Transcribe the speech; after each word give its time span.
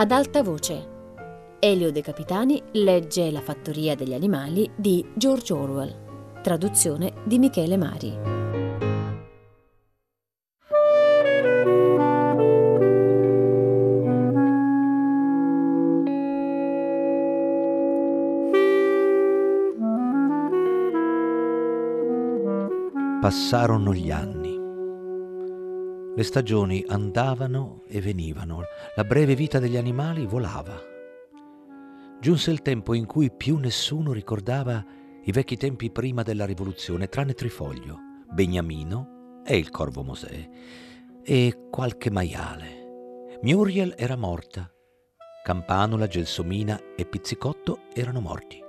ad 0.00 0.12
alta 0.12 0.44
voce. 0.44 0.96
Elio 1.58 1.90
De 1.90 2.02
Capitani 2.02 2.62
legge 2.74 3.32
La 3.32 3.40
fattoria 3.40 3.96
degli 3.96 4.14
animali 4.14 4.70
di 4.76 5.04
George 5.14 5.52
Orwell, 5.52 6.40
traduzione 6.40 7.14
di 7.24 7.40
Michele 7.40 7.76
Mari. 7.76 8.36
Passarono 23.20 23.92
gli 23.92 24.12
anni. 24.12 24.37
Le 26.18 26.24
stagioni 26.24 26.84
andavano 26.88 27.82
e 27.86 28.00
venivano, 28.00 28.62
la 28.96 29.04
breve 29.04 29.36
vita 29.36 29.60
degli 29.60 29.76
animali 29.76 30.26
volava. 30.26 30.76
Giunse 32.20 32.50
il 32.50 32.60
tempo 32.60 32.92
in 32.92 33.06
cui 33.06 33.30
più 33.30 33.56
nessuno 33.56 34.12
ricordava 34.12 34.84
i 35.22 35.30
vecchi 35.30 35.56
tempi 35.56 35.92
prima 35.92 36.24
della 36.24 36.44
rivoluzione, 36.44 37.06
tranne 37.06 37.34
Trifoglio, 37.34 37.98
Beniamino 38.32 39.42
e 39.46 39.58
il 39.58 39.70
corvo 39.70 40.02
Mosè 40.02 40.50
e 41.22 41.68
qualche 41.70 42.10
maiale. 42.10 43.38
Muriel 43.42 43.94
era 43.96 44.16
morta, 44.16 44.68
Campanula, 45.44 46.08
Gelsomina 46.08 46.80
e 46.96 47.06
Pizzicotto 47.06 47.82
erano 47.94 48.20
morti. 48.20 48.60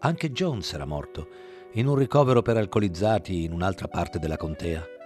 Anche 0.00 0.32
Jones 0.32 0.72
era 0.72 0.86
morto 0.86 1.28
in 1.74 1.86
un 1.86 1.94
ricovero 1.94 2.42
per 2.42 2.56
alcolizzati 2.56 3.44
in 3.44 3.52
un'altra 3.52 3.86
parte 3.86 4.18
della 4.18 4.36
contea. 4.36 4.98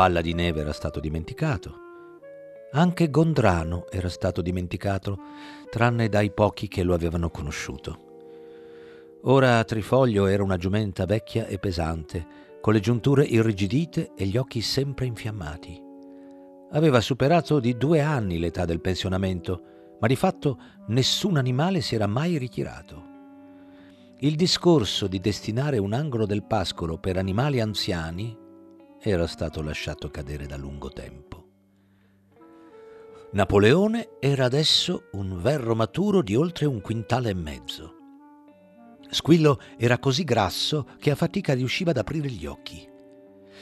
Palla 0.00 0.22
di 0.22 0.32
Neve 0.32 0.62
era 0.62 0.72
stato 0.72 0.98
dimenticato. 0.98 1.74
Anche 2.72 3.10
Gondrano 3.10 3.84
era 3.90 4.08
stato 4.08 4.40
dimenticato, 4.40 5.18
tranne 5.68 6.08
dai 6.08 6.30
pochi 6.30 6.68
che 6.68 6.82
lo 6.82 6.94
avevano 6.94 7.28
conosciuto. 7.28 7.98
Ora 9.24 9.62
Trifoglio 9.62 10.24
era 10.24 10.42
una 10.42 10.56
giumenta 10.56 11.04
vecchia 11.04 11.44
e 11.44 11.58
pesante, 11.58 12.26
con 12.62 12.72
le 12.72 12.80
giunture 12.80 13.24
irrigidite 13.24 14.12
e 14.16 14.24
gli 14.24 14.38
occhi 14.38 14.62
sempre 14.62 15.04
infiammati. 15.04 15.78
Aveva 16.70 17.02
superato 17.02 17.60
di 17.60 17.76
due 17.76 18.00
anni 18.00 18.38
l'età 18.38 18.64
del 18.64 18.80
pensionamento, 18.80 19.62
ma 20.00 20.06
di 20.06 20.16
fatto 20.16 20.58
nessun 20.86 21.36
animale 21.36 21.82
si 21.82 21.94
era 21.94 22.06
mai 22.06 22.38
ritirato. 22.38 23.04
Il 24.20 24.34
discorso 24.34 25.06
di 25.06 25.20
destinare 25.20 25.76
un 25.76 25.92
angolo 25.92 26.24
del 26.24 26.44
pascolo 26.44 26.96
per 26.96 27.18
animali 27.18 27.60
anziani 27.60 28.39
era 29.02 29.26
stato 29.26 29.62
lasciato 29.62 30.10
cadere 30.10 30.46
da 30.46 30.56
lungo 30.56 30.90
tempo. 30.90 31.48
Napoleone 33.32 34.18
era 34.20 34.44
adesso 34.44 35.08
un 35.12 35.40
verro 35.40 35.74
maturo 35.74 36.20
di 36.20 36.34
oltre 36.34 36.66
un 36.66 36.80
quintale 36.80 37.30
e 37.30 37.34
mezzo. 37.34 37.94
Squillo 39.08 39.58
era 39.78 39.98
così 39.98 40.24
grasso 40.24 40.86
che 40.98 41.10
a 41.10 41.14
fatica 41.14 41.54
riusciva 41.54 41.92
ad 41.92 41.96
aprire 41.96 42.28
gli 42.28 42.44
occhi. 42.44 42.86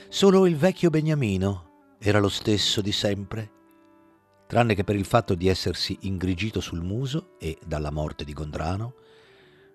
Solo 0.09 0.47
il 0.47 0.57
vecchio 0.57 0.91
Beniamino 0.91 1.97
era 1.99 2.19
lo 2.19 2.29
stesso 2.29 2.81
di 2.81 2.93
sempre, 2.93 3.53
tranne 4.47 4.75
che 4.75 4.85
per 4.85 4.97
il 4.97 5.05
fatto 5.05 5.35
di 5.35 5.49
essersi 5.49 5.97
ingrigito 6.03 6.61
sul 6.61 6.83
muso 6.83 7.37
e, 7.39 7.59
dalla 7.65 7.91
morte 7.91 8.25
di 8.25 8.33
Gondrano, 8.33 8.95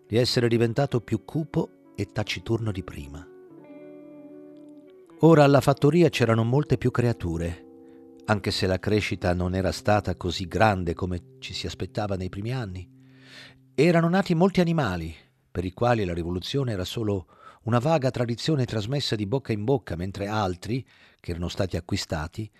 di 0.07 0.17
essere 0.17 0.47
diventato 0.47 0.99
più 1.01 1.23
cupo 1.23 1.93
e 1.95 2.07
taciturno 2.07 2.71
di 2.71 2.83
prima. 2.83 3.32
Ora 5.25 5.45
alla 5.45 5.61
fattoria 5.61 6.09
c'erano 6.09 6.43
molte 6.43 6.77
più 6.77 6.91
creature, 6.91 7.65
anche 8.25 8.51
se 8.51 8.67
la 8.67 8.77
crescita 8.77 9.33
non 9.33 9.55
era 9.55 9.71
stata 9.71 10.17
così 10.17 10.49
grande 10.49 10.93
come 10.93 11.37
ci 11.39 11.53
si 11.53 11.65
aspettava 11.65 12.17
nei 12.17 12.27
primi 12.27 12.51
anni. 12.51 12.85
Erano 13.73 14.09
nati 14.09 14.35
molti 14.35 14.59
animali, 14.59 15.15
per 15.49 15.63
i 15.63 15.71
quali 15.71 16.03
la 16.03 16.13
rivoluzione 16.13 16.73
era 16.73 16.83
solo 16.83 17.27
una 17.63 17.79
vaga 17.79 18.11
tradizione 18.11 18.65
trasmessa 18.65 19.15
di 19.15 19.25
bocca 19.25 19.53
in 19.53 19.63
bocca, 19.63 19.95
mentre 19.95 20.27
altri, 20.27 20.85
che 21.21 21.31
erano 21.31 21.47
stati 21.47 21.77
acquistati, 21.77 22.51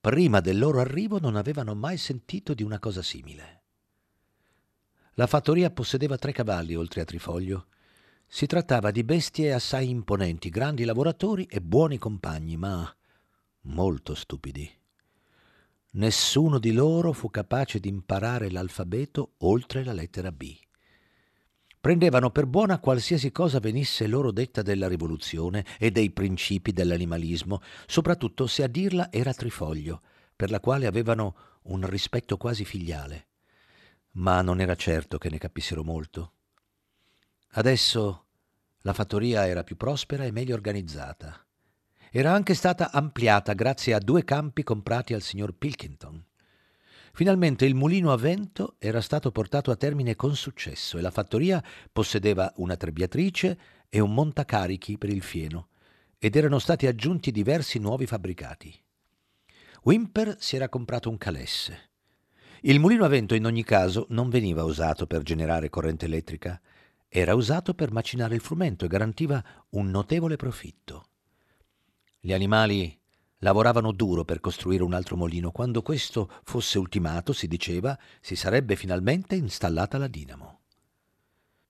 prima 0.00 0.38
del 0.38 0.60
loro 0.60 0.78
arrivo 0.78 1.18
non 1.18 1.34
avevano 1.34 1.74
mai 1.74 1.96
sentito 1.96 2.54
di 2.54 2.62
una 2.62 2.78
cosa 2.78 3.02
simile. 3.02 3.62
La 5.14 5.26
fattoria 5.26 5.70
possedeva 5.70 6.16
tre 6.18 6.30
cavalli 6.30 6.76
oltre 6.76 7.00
a 7.00 7.04
Trifoglio. 7.04 7.66
Si 8.34 8.46
trattava 8.46 8.90
di 8.90 9.04
bestie 9.04 9.52
assai 9.52 9.90
imponenti, 9.90 10.48
grandi 10.48 10.84
lavoratori 10.84 11.44
e 11.50 11.60
buoni 11.60 11.98
compagni, 11.98 12.56
ma 12.56 12.90
molto 13.64 14.14
stupidi. 14.14 14.68
Nessuno 15.90 16.58
di 16.58 16.72
loro 16.72 17.12
fu 17.12 17.28
capace 17.28 17.78
di 17.78 17.90
imparare 17.90 18.50
l'alfabeto 18.50 19.34
oltre 19.40 19.84
la 19.84 19.92
lettera 19.92 20.32
B. 20.32 20.56
Prendevano 21.78 22.30
per 22.30 22.46
buona 22.46 22.78
qualsiasi 22.78 23.30
cosa 23.32 23.60
venisse 23.60 24.06
loro 24.06 24.30
detta 24.30 24.62
della 24.62 24.88
rivoluzione 24.88 25.66
e 25.78 25.90
dei 25.90 26.10
principi 26.10 26.72
dell'animalismo, 26.72 27.60
soprattutto 27.84 28.46
se 28.46 28.62
a 28.62 28.66
dirla 28.66 29.12
era 29.12 29.34
Trifoglio, 29.34 30.00
per 30.34 30.50
la 30.50 30.58
quale 30.58 30.86
avevano 30.86 31.36
un 31.64 31.86
rispetto 31.86 32.38
quasi 32.38 32.64
filiale 32.64 33.26
ma 34.14 34.42
non 34.42 34.60
era 34.60 34.74
certo 34.74 35.16
che 35.16 35.30
ne 35.30 35.38
capissero 35.38 35.82
molto. 35.82 36.32
Adesso 37.54 38.24
la 38.80 38.94
fattoria 38.94 39.46
era 39.46 39.62
più 39.62 39.76
prospera 39.76 40.24
e 40.24 40.30
meglio 40.30 40.54
organizzata. 40.54 41.44
Era 42.10 42.32
anche 42.32 42.54
stata 42.54 42.90
ampliata 42.92 43.52
grazie 43.52 43.92
a 43.92 43.98
due 43.98 44.24
campi 44.24 44.62
comprati 44.62 45.12
al 45.12 45.20
signor 45.20 45.52
Pilkington. 45.52 46.24
Finalmente 47.12 47.66
il 47.66 47.74
mulino 47.74 48.10
a 48.10 48.16
vento 48.16 48.76
era 48.78 49.02
stato 49.02 49.30
portato 49.30 49.70
a 49.70 49.76
termine 49.76 50.16
con 50.16 50.34
successo 50.34 50.96
e 50.96 51.02
la 51.02 51.10
fattoria 51.10 51.62
possedeva 51.92 52.50
una 52.56 52.76
trebbiatrice 52.76 53.58
e 53.90 54.00
un 54.00 54.14
montacarichi 54.14 54.96
per 54.96 55.10
il 55.10 55.22
fieno 55.22 55.68
ed 56.18 56.36
erano 56.36 56.58
stati 56.58 56.86
aggiunti 56.86 57.30
diversi 57.30 57.78
nuovi 57.78 58.06
fabbricati. 58.06 58.74
Wimper 59.82 60.36
si 60.38 60.56
era 60.56 60.70
comprato 60.70 61.10
un 61.10 61.18
calesse 61.18 61.90
il 62.64 62.78
mulino 62.78 63.04
a 63.04 63.08
vento 63.08 63.34
in 63.34 63.44
ogni 63.44 63.64
caso 63.64 64.06
non 64.10 64.28
veniva 64.28 64.62
usato 64.62 65.08
per 65.08 65.22
generare 65.22 65.68
corrente 65.68 66.04
elettrica, 66.04 66.60
era 67.14 67.34
usato 67.34 67.74
per 67.74 67.92
macinare 67.92 68.34
il 68.34 68.40
frumento 68.40 68.86
e 68.86 68.88
garantiva 68.88 69.44
un 69.70 69.90
notevole 69.90 70.36
profitto. 70.36 71.08
Gli 72.18 72.32
animali 72.32 72.98
lavoravano 73.40 73.92
duro 73.92 74.24
per 74.24 74.40
costruire 74.40 74.82
un 74.82 74.94
altro 74.94 75.16
molino. 75.16 75.50
Quando 75.50 75.82
questo 75.82 76.30
fosse 76.42 76.78
ultimato, 76.78 77.34
si 77.34 77.48
diceva, 77.48 77.98
si 78.22 78.34
sarebbe 78.34 78.76
finalmente 78.76 79.34
installata 79.34 79.98
la 79.98 80.06
dinamo. 80.06 80.60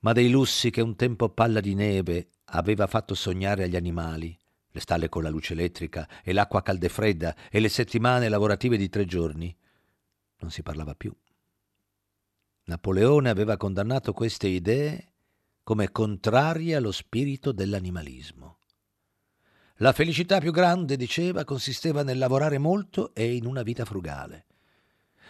Ma 0.00 0.12
dei 0.12 0.30
lussi 0.30 0.70
che 0.70 0.80
un 0.80 0.94
tempo 0.94 1.28
Palla 1.30 1.58
di 1.58 1.74
Neve 1.74 2.28
aveva 2.44 2.86
fatto 2.86 3.16
sognare 3.16 3.64
agli 3.64 3.74
animali, 3.74 4.38
le 4.70 4.80
stalle 4.80 5.08
con 5.08 5.24
la 5.24 5.28
luce 5.28 5.54
elettrica 5.54 6.08
e 6.22 6.32
l'acqua 6.32 6.62
calda 6.62 6.86
e 6.86 6.88
fredda 6.88 7.34
e 7.50 7.58
le 7.58 7.68
settimane 7.68 8.28
lavorative 8.28 8.76
di 8.76 8.88
tre 8.88 9.06
giorni, 9.06 9.52
non 10.38 10.52
si 10.52 10.62
parlava 10.62 10.94
più. 10.94 11.12
Napoleone 12.64 13.28
aveva 13.28 13.56
condannato 13.56 14.12
queste 14.12 14.46
idee 14.46 15.11
come 15.62 15.92
contrarie 15.92 16.74
allo 16.74 16.92
spirito 16.92 17.52
dell'animalismo. 17.52 18.58
La 19.76 19.92
felicità 19.92 20.38
più 20.38 20.52
grande, 20.52 20.96
diceva, 20.96 21.44
consisteva 21.44 22.02
nel 22.02 22.18
lavorare 22.18 22.58
molto 22.58 23.14
e 23.14 23.34
in 23.34 23.46
una 23.46 23.62
vita 23.62 23.84
frugale. 23.84 24.46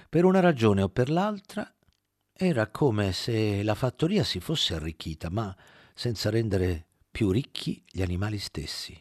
Per 0.09 0.25
una 0.25 0.41
ragione 0.41 0.83
o 0.83 0.89
per 0.89 1.09
l'altra 1.11 1.73
era 2.33 2.69
come 2.69 3.13
se 3.13 3.63
la 3.63 3.75
fattoria 3.75 4.25
si 4.25 4.41
fosse 4.41 4.75
arricchita, 4.75 5.31
ma 5.31 5.55
senza 5.95 6.29
rendere 6.29 6.87
più 7.11 7.31
ricchi 7.31 7.83
gli 7.89 8.03
animali 8.03 8.39
stessi. 8.39 8.99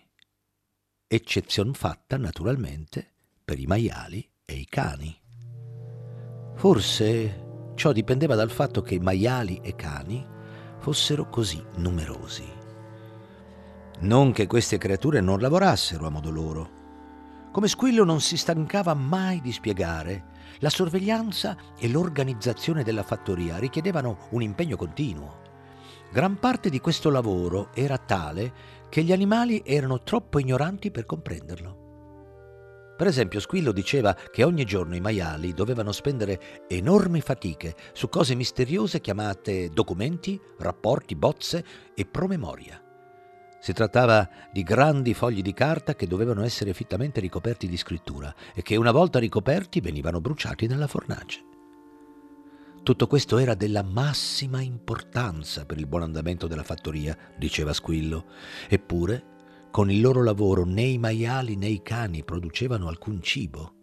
Eccezion 1.07 1.73
fatta, 1.73 2.17
naturalmente, 2.17 3.11
per 3.43 3.59
i 3.59 3.65
maiali 3.65 4.29
e 4.45 4.53
i 4.55 4.65
cani. 4.65 5.19
Forse 6.55 7.73
ciò 7.75 7.91
dipendeva 7.91 8.35
dal 8.35 8.51
fatto 8.51 8.81
che 8.81 8.99
maiali 8.99 9.59
e 9.61 9.75
cani 9.75 10.39
fossero 10.81 11.29
così 11.29 11.63
numerosi. 11.75 12.43
Non 13.99 14.31
che 14.31 14.47
queste 14.47 14.79
creature 14.79 15.21
non 15.21 15.39
lavorassero 15.39 16.07
a 16.07 16.09
modo 16.09 16.31
loro. 16.31 16.69
Come 17.51 17.67
Squillo 17.67 18.03
non 18.03 18.19
si 18.19 18.35
stancava 18.35 18.95
mai 18.95 19.41
di 19.41 19.51
spiegare, 19.51 20.29
la 20.59 20.69
sorveglianza 20.69 21.55
e 21.77 21.87
l'organizzazione 21.87 22.83
della 22.83 23.03
fattoria 23.03 23.57
richiedevano 23.57 24.27
un 24.31 24.41
impegno 24.41 24.75
continuo. 24.75 25.39
Gran 26.11 26.39
parte 26.39 26.69
di 26.69 26.79
questo 26.79 27.09
lavoro 27.11 27.69
era 27.73 27.97
tale 27.97 28.79
che 28.89 29.03
gli 29.03 29.11
animali 29.11 29.61
erano 29.63 30.01
troppo 30.01 30.39
ignoranti 30.39 30.89
per 30.89 31.05
comprenderlo. 31.05 31.80
Per 33.01 33.09
esempio, 33.09 33.39
Squillo 33.39 33.71
diceva 33.71 34.15
che 34.31 34.43
ogni 34.43 34.63
giorno 34.63 34.95
i 34.95 34.99
maiali 34.99 35.55
dovevano 35.55 35.91
spendere 35.91 36.67
enormi 36.67 37.19
fatiche 37.19 37.75
su 37.93 38.09
cose 38.09 38.35
misteriose 38.35 39.01
chiamate 39.01 39.69
documenti, 39.69 40.39
rapporti, 40.59 41.15
bozze 41.15 41.65
e 41.95 42.05
promemoria. 42.05 42.79
Si 43.59 43.73
trattava 43.73 44.29
di 44.53 44.61
grandi 44.61 45.15
fogli 45.15 45.41
di 45.41 45.51
carta 45.51 45.95
che 45.95 46.05
dovevano 46.05 46.43
essere 46.43 46.73
fittamente 46.73 47.19
ricoperti 47.19 47.67
di 47.67 47.75
scrittura 47.75 48.31
e 48.53 48.61
che 48.61 48.75
una 48.75 48.91
volta 48.91 49.17
ricoperti 49.17 49.81
venivano 49.81 50.21
bruciati 50.21 50.67
nella 50.67 50.85
fornace. 50.85 51.43
Tutto 52.83 53.07
questo 53.07 53.39
era 53.39 53.55
della 53.55 53.81
massima 53.81 54.61
importanza 54.61 55.65
per 55.65 55.79
il 55.79 55.87
buon 55.87 56.03
andamento 56.03 56.45
della 56.45 56.61
fattoria, 56.61 57.17
diceva 57.35 57.73
Squillo. 57.73 58.25
Eppure, 58.69 59.40
con 59.71 59.89
il 59.89 60.01
loro 60.01 60.21
lavoro 60.21 60.65
né 60.65 60.83
i 60.83 60.97
maiali 60.97 61.55
né 61.55 61.67
i 61.67 61.81
cani 61.81 62.23
producevano 62.23 62.89
alcun 62.89 63.21
cibo. 63.21 63.75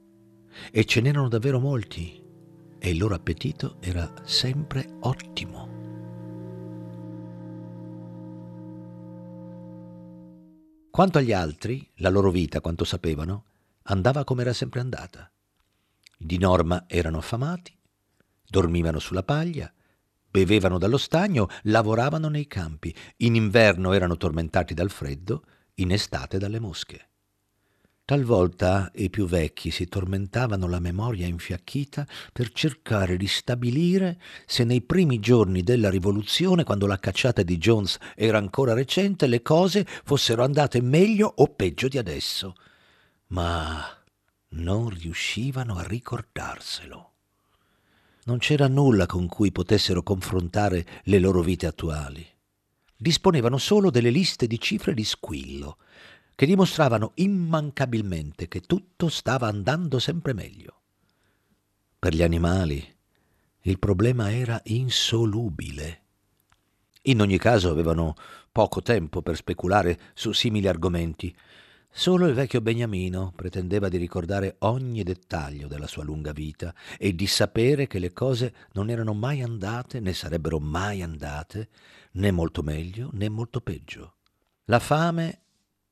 E 0.71 0.85
ce 0.85 1.01
n'erano 1.01 1.29
davvero 1.29 1.59
molti, 1.59 2.23
e 2.79 2.91
il 2.91 2.99
loro 2.99 3.15
appetito 3.15 3.79
era 3.81 4.13
sempre 4.25 4.87
ottimo. 5.01 5.67
Quanto 10.91 11.19
agli 11.19 11.33
altri, 11.33 11.89
la 11.97 12.11
loro 12.11 12.31
vita, 12.31 12.61
quanto 12.61 12.85
sapevano, 12.85 13.45
andava 13.85 14.25
come 14.25 14.43
era 14.43 14.53
sempre 14.53 14.81
andata. 14.81 15.31
Di 16.19 16.39
norma 16.39 16.85
erano 16.89 17.19
affamati, 17.19 17.75
dormivano 18.47 18.99
sulla 18.99 19.23
paglia, 19.23 19.73
bevevano 20.31 20.77
dallo 20.77 20.99
stagno, 20.99 21.49
lavoravano 21.63 22.29
nei 22.29 22.47
campi, 22.47 22.95
in 23.19 23.37
inverno 23.37 23.93
erano 23.93 24.17
tormentati 24.17 24.75
dal 24.75 24.91
freddo, 24.91 25.45
in 25.79 25.93
estate 25.93 26.39
dalle 26.39 26.61
mosche. 26.61 27.07
Talvolta 28.05 28.91
i 28.95 29.11
più 29.11 29.27
vecchi 29.27 29.71
si 29.71 29.87
tormentavano 29.87 30.67
la 30.67 30.81
memoria 30.81 31.27
infiacchita 31.27 32.07
per 32.33 32.53
cercare 32.53 33.19
di 33.19 33.27
stabilire 33.27 34.19
se 34.47 34.65
nei 34.65 34.81
primi 34.81 35.19
giorni 35.19 35.63
della 35.63 35.91
rivoluzione, 35.91 36.65
quando 36.65 36.87
la 36.87 36.99
cacciata 36.99 37.43
di 37.43 37.59
Jones 37.59 37.99
era 38.15 38.39
ancora 38.39 38.73
recente, 38.73 39.27
le 39.27 39.43
cose 39.43 39.87
fossero 40.05 40.43
andate 40.43 40.81
meglio 40.81 41.31
o 41.37 41.49
peggio 41.49 41.89
di 41.89 41.99
adesso. 41.99 42.55
Ma 43.29 43.85
non 44.51 44.89
riuscivano 44.89 45.77
a 45.77 45.83
ricordarselo 45.83 47.13
non 48.29 48.37
c'era 48.37 48.69
nulla 48.69 49.07
con 49.07 49.27
cui 49.27 49.51
potessero 49.51 50.03
confrontare 50.03 50.87
le 51.05 51.19
loro 51.19 51.41
vite 51.41 51.67
attuali. 51.67 52.25
Disponevano 53.01 53.59
solo 53.59 53.91
delle 53.91 54.11
liste 54.11 54.49
di 54.49 54.59
cifre 54.59 54.93
di 54.93 55.05
squillo, 55.05 55.79
che 56.35 56.47
dimostravano 56.47 57.13
immancabilmente 57.15 58.49
che 58.49 58.61
tutto 58.61 59.09
stava 59.09 59.47
andando 59.47 60.01
sempre 60.01 60.33
meglio. 60.33 60.81
Per 61.97 62.13
gli 62.13 62.25
animali 62.25 62.97
il 63.63 63.79
problema 63.79 64.33
era 64.33 64.61
insolubile. 64.65 66.03
In 67.03 67.21
ogni 67.21 67.39
caso 67.39 67.71
avevano 67.71 68.17
poco 68.51 68.83
tempo 68.83 69.23
per 69.23 69.37
speculare 69.37 69.99
su 70.15 70.33
simili 70.33 70.67
argomenti 70.67 71.33
Solo 71.91 72.27
il 72.27 72.35
vecchio 72.35 72.61
Beniamino 72.61 73.33
pretendeva 73.35 73.89
di 73.89 73.97
ricordare 73.97 74.57
ogni 74.61 75.03
dettaglio 75.03 75.67
della 75.67 75.89
sua 75.89 76.05
lunga 76.05 76.33
vita 76.33 76.73
e 76.97 77.15
di 77.15 77.27
sapere 77.27 77.87
che 77.89 77.99
le 77.99 78.13
cose 78.13 78.55
non 78.75 78.89
erano 78.89 79.15
mai 79.15 79.43
andate 79.43 79.99
né 79.99 80.13
sarebbero 80.13 80.61
mai 80.61 81.03
andate, 81.03 81.71
né 82.19 82.31
molto 82.31 82.63
meglio 82.63 83.11
né 83.13 83.29
molto 83.29 83.61
peggio. 83.61 84.17
La 84.65 84.79
fame, 84.79 85.43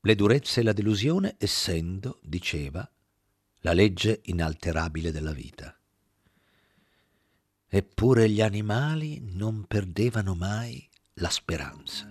le 0.01 0.15
durezze 0.15 0.59
e 0.59 0.63
la 0.63 0.73
delusione 0.73 1.35
essendo, 1.37 2.19
diceva, 2.21 2.89
la 3.61 3.73
legge 3.73 4.21
inalterabile 4.25 5.11
della 5.11 5.31
vita. 5.31 5.75
Eppure 7.69 8.29
gli 8.29 8.41
animali 8.41 9.21
non 9.33 9.65
perdevano 9.65 10.35
mai 10.35 10.87
la 11.15 11.29
speranza. 11.29 12.07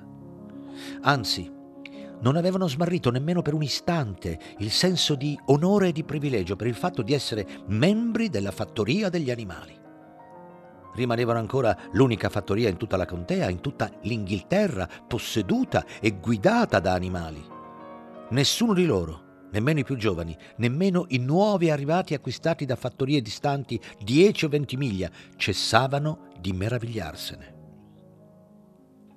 Anzi, 1.03 1.51
non 2.21 2.37
avevano 2.37 2.67
smarrito 2.67 3.11
nemmeno 3.11 3.43
per 3.43 3.55
un 3.55 3.63
istante 3.63 4.39
il 4.59 4.71
senso 4.71 5.15
di 5.15 5.39
onore 5.47 5.89
e 5.89 5.93
di 5.93 6.05
privilegio 6.05 6.57
per 6.57 6.67
il 6.67 6.75
fatto 6.75 7.03
di 7.03 7.13
essere 7.13 7.65
membri 7.69 8.29
della 8.29 8.51
fattoria 8.51 9.09
degli 9.09 9.31
animali. 9.31 9.85
Rimanevano 10.97 11.39
ancora 11.39 11.77
l'unica 11.93 12.31
fattoria 12.31 12.71
in 12.71 12.79
tutta 12.79 12.97
la 12.97 13.05
contea, 13.05 13.51
in 13.51 13.61
tutta 13.61 13.91
l'Inghilterra, 14.03 14.89
posseduta 15.07 15.85
e 16.01 16.13
guidata 16.19 16.81
da 16.81 16.95
animali. 16.95 17.45
Nessuno 18.31 18.73
di 18.73 18.87
loro, 18.87 19.49
nemmeno 19.53 19.81
i 19.81 19.85
più 19.85 19.97
giovani, 19.97 20.37
nemmeno 20.57 21.05
i 21.09 21.19
nuovi 21.19 21.71
arrivati 21.71 22.15
acquistati 22.15 22.65
da 22.65 22.77
fattorie 22.77 23.21
distanti 23.21 23.79
10 24.03 24.47
o 24.47 24.49
20 24.49 24.77
miglia, 24.77 25.11
cessavano 25.37 26.31
di 26.41 26.53
meravigliarsene. 26.53 27.55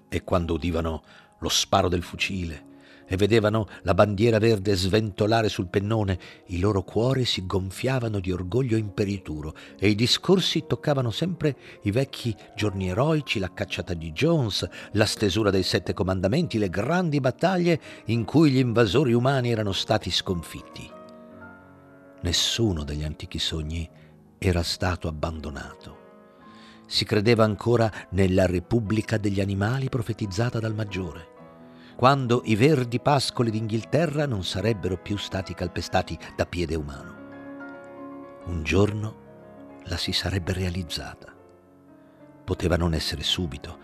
E 0.09 0.23
quando 0.23 0.55
udivano 0.55 1.01
lo 1.39 1.49
sparo 1.49 1.87
del 1.87 2.03
fucile, 2.03 2.67
e 3.09 3.17
vedevano 3.17 3.67
la 3.81 3.95
bandiera 3.95 4.37
verde 4.37 4.75
sventolare 4.75 5.49
sul 5.49 5.67
pennone, 5.67 6.19
i 6.47 6.59
loro 6.59 6.83
cuori 6.83 7.25
si 7.25 7.43
gonfiavano 7.45 8.19
di 8.19 8.31
orgoglio 8.31 8.77
imperituro 8.77 9.55
e 9.79 9.89
i 9.89 9.95
discorsi 9.95 10.65
toccavano 10.67 11.09
sempre 11.09 11.57
i 11.81 11.91
vecchi 11.91 12.35
giorni 12.55 12.89
eroici, 12.89 13.39
la 13.39 13.51
cacciata 13.51 13.95
di 13.95 14.11
Jones, 14.11 14.67
la 14.91 15.05
stesura 15.05 15.49
dei 15.49 15.63
sette 15.63 15.93
comandamenti, 15.93 16.59
le 16.59 16.69
grandi 16.69 17.19
battaglie 17.19 17.81
in 18.05 18.25
cui 18.25 18.51
gli 18.51 18.59
invasori 18.59 19.13
umani 19.13 19.49
erano 19.49 19.71
stati 19.71 20.11
sconfitti. 20.11 20.87
Nessuno 22.21 22.83
degli 22.83 23.03
antichi 23.03 23.39
sogni 23.39 23.89
era 24.37 24.61
stato 24.61 25.07
abbandonato. 25.07 25.97
Si 26.85 27.05
credeva 27.05 27.43
ancora 27.43 27.91
nella 28.11 28.45
Repubblica 28.45 29.17
degli 29.17 29.41
animali 29.41 29.89
profetizzata 29.89 30.59
dal 30.59 30.75
Maggiore 30.75 31.28
quando 31.99 32.43
i 32.45 32.55
verdi 32.55 33.01
pascoli 33.01 33.51
d'Inghilterra 33.51 34.25
non 34.25 34.45
sarebbero 34.45 34.95
più 34.95 35.17
stati 35.17 35.53
calpestati 35.53 36.17
da 36.33 36.45
piede 36.45 36.75
umano. 36.75 37.13
Un 38.45 38.63
giorno 38.63 39.15
la 39.83 39.97
si 39.97 40.13
sarebbe 40.13 40.53
realizzata. 40.53 41.35
Poteva 42.45 42.77
non 42.77 42.93
essere 42.93 43.21
subito. 43.21 43.77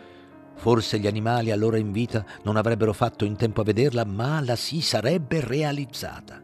Forse 0.55 0.97
gli 0.97 1.07
animali 1.07 1.51
allora 1.51 1.75
in 1.75 1.91
vita 1.91 2.25
non 2.43 2.55
avrebbero 2.55 2.93
fatto 2.93 3.25
in 3.25 3.35
tempo 3.35 3.59
a 3.59 3.65
vederla, 3.65 4.05
ma 4.05 4.39
la 4.39 4.55
si 4.55 4.79
sarebbe 4.79 5.41
realizzata. 5.41 6.41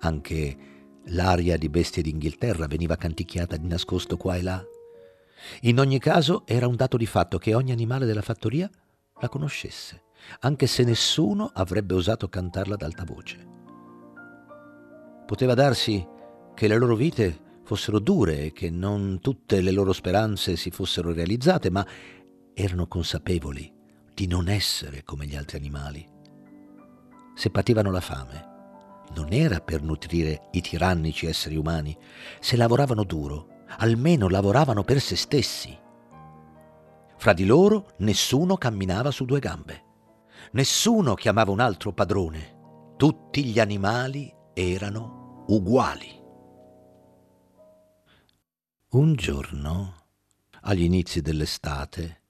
Anche 0.00 0.56
l'aria 1.04 1.56
di 1.56 1.68
bestie 1.68 2.02
d'Inghilterra 2.02 2.66
veniva 2.66 2.96
canticchiata 2.96 3.56
di 3.56 3.68
nascosto 3.68 4.16
qua 4.16 4.34
e 4.34 4.42
là. 4.42 4.64
In 5.60 5.78
ogni 5.78 6.00
caso 6.00 6.42
era 6.44 6.66
un 6.66 6.74
dato 6.74 6.96
di 6.96 7.06
fatto 7.06 7.38
che 7.38 7.54
ogni 7.54 7.70
animale 7.70 8.04
della 8.04 8.20
fattoria 8.20 8.68
la 9.22 9.28
conoscesse, 9.28 10.02
anche 10.40 10.66
se 10.66 10.82
nessuno 10.82 11.48
avrebbe 11.54 11.94
osato 11.94 12.28
cantarla 12.28 12.74
ad 12.74 12.82
alta 12.82 13.04
voce. 13.04 13.46
Poteva 15.24 15.54
darsi 15.54 16.04
che 16.54 16.66
le 16.66 16.76
loro 16.76 16.96
vite 16.96 17.60
fossero 17.62 18.00
dure 18.00 18.46
e 18.46 18.52
che 18.52 18.68
non 18.68 19.20
tutte 19.20 19.60
le 19.60 19.70
loro 19.70 19.92
speranze 19.92 20.56
si 20.56 20.70
fossero 20.70 21.12
realizzate, 21.12 21.70
ma 21.70 21.86
erano 22.52 22.88
consapevoli 22.88 23.72
di 24.12 24.26
non 24.26 24.48
essere 24.48 25.04
come 25.04 25.26
gli 25.26 25.36
altri 25.36 25.56
animali. 25.56 26.04
Se 27.34 27.50
pativano 27.50 27.92
la 27.92 28.00
fame, 28.00 28.50
non 29.14 29.32
era 29.32 29.60
per 29.60 29.82
nutrire 29.82 30.48
i 30.50 30.60
tirannici 30.60 31.26
esseri 31.26 31.56
umani. 31.56 31.96
Se 32.40 32.56
lavoravano 32.56 33.04
duro, 33.04 33.64
almeno 33.78 34.28
lavoravano 34.28 34.82
per 34.82 35.00
se 35.00 35.14
stessi. 35.14 35.78
Fra 37.22 37.34
di 37.34 37.44
loro 37.44 37.92
nessuno 37.98 38.56
camminava 38.56 39.12
su 39.12 39.24
due 39.24 39.38
gambe. 39.38 39.84
Nessuno 40.54 41.14
chiamava 41.14 41.52
un 41.52 41.60
altro 41.60 41.92
padrone. 41.92 42.94
Tutti 42.96 43.44
gli 43.44 43.60
animali 43.60 44.28
erano 44.52 45.44
uguali. 45.46 46.20
Un 48.88 49.14
giorno, 49.14 50.06
agli 50.62 50.82
inizi 50.82 51.20
dell'estate, 51.20 52.22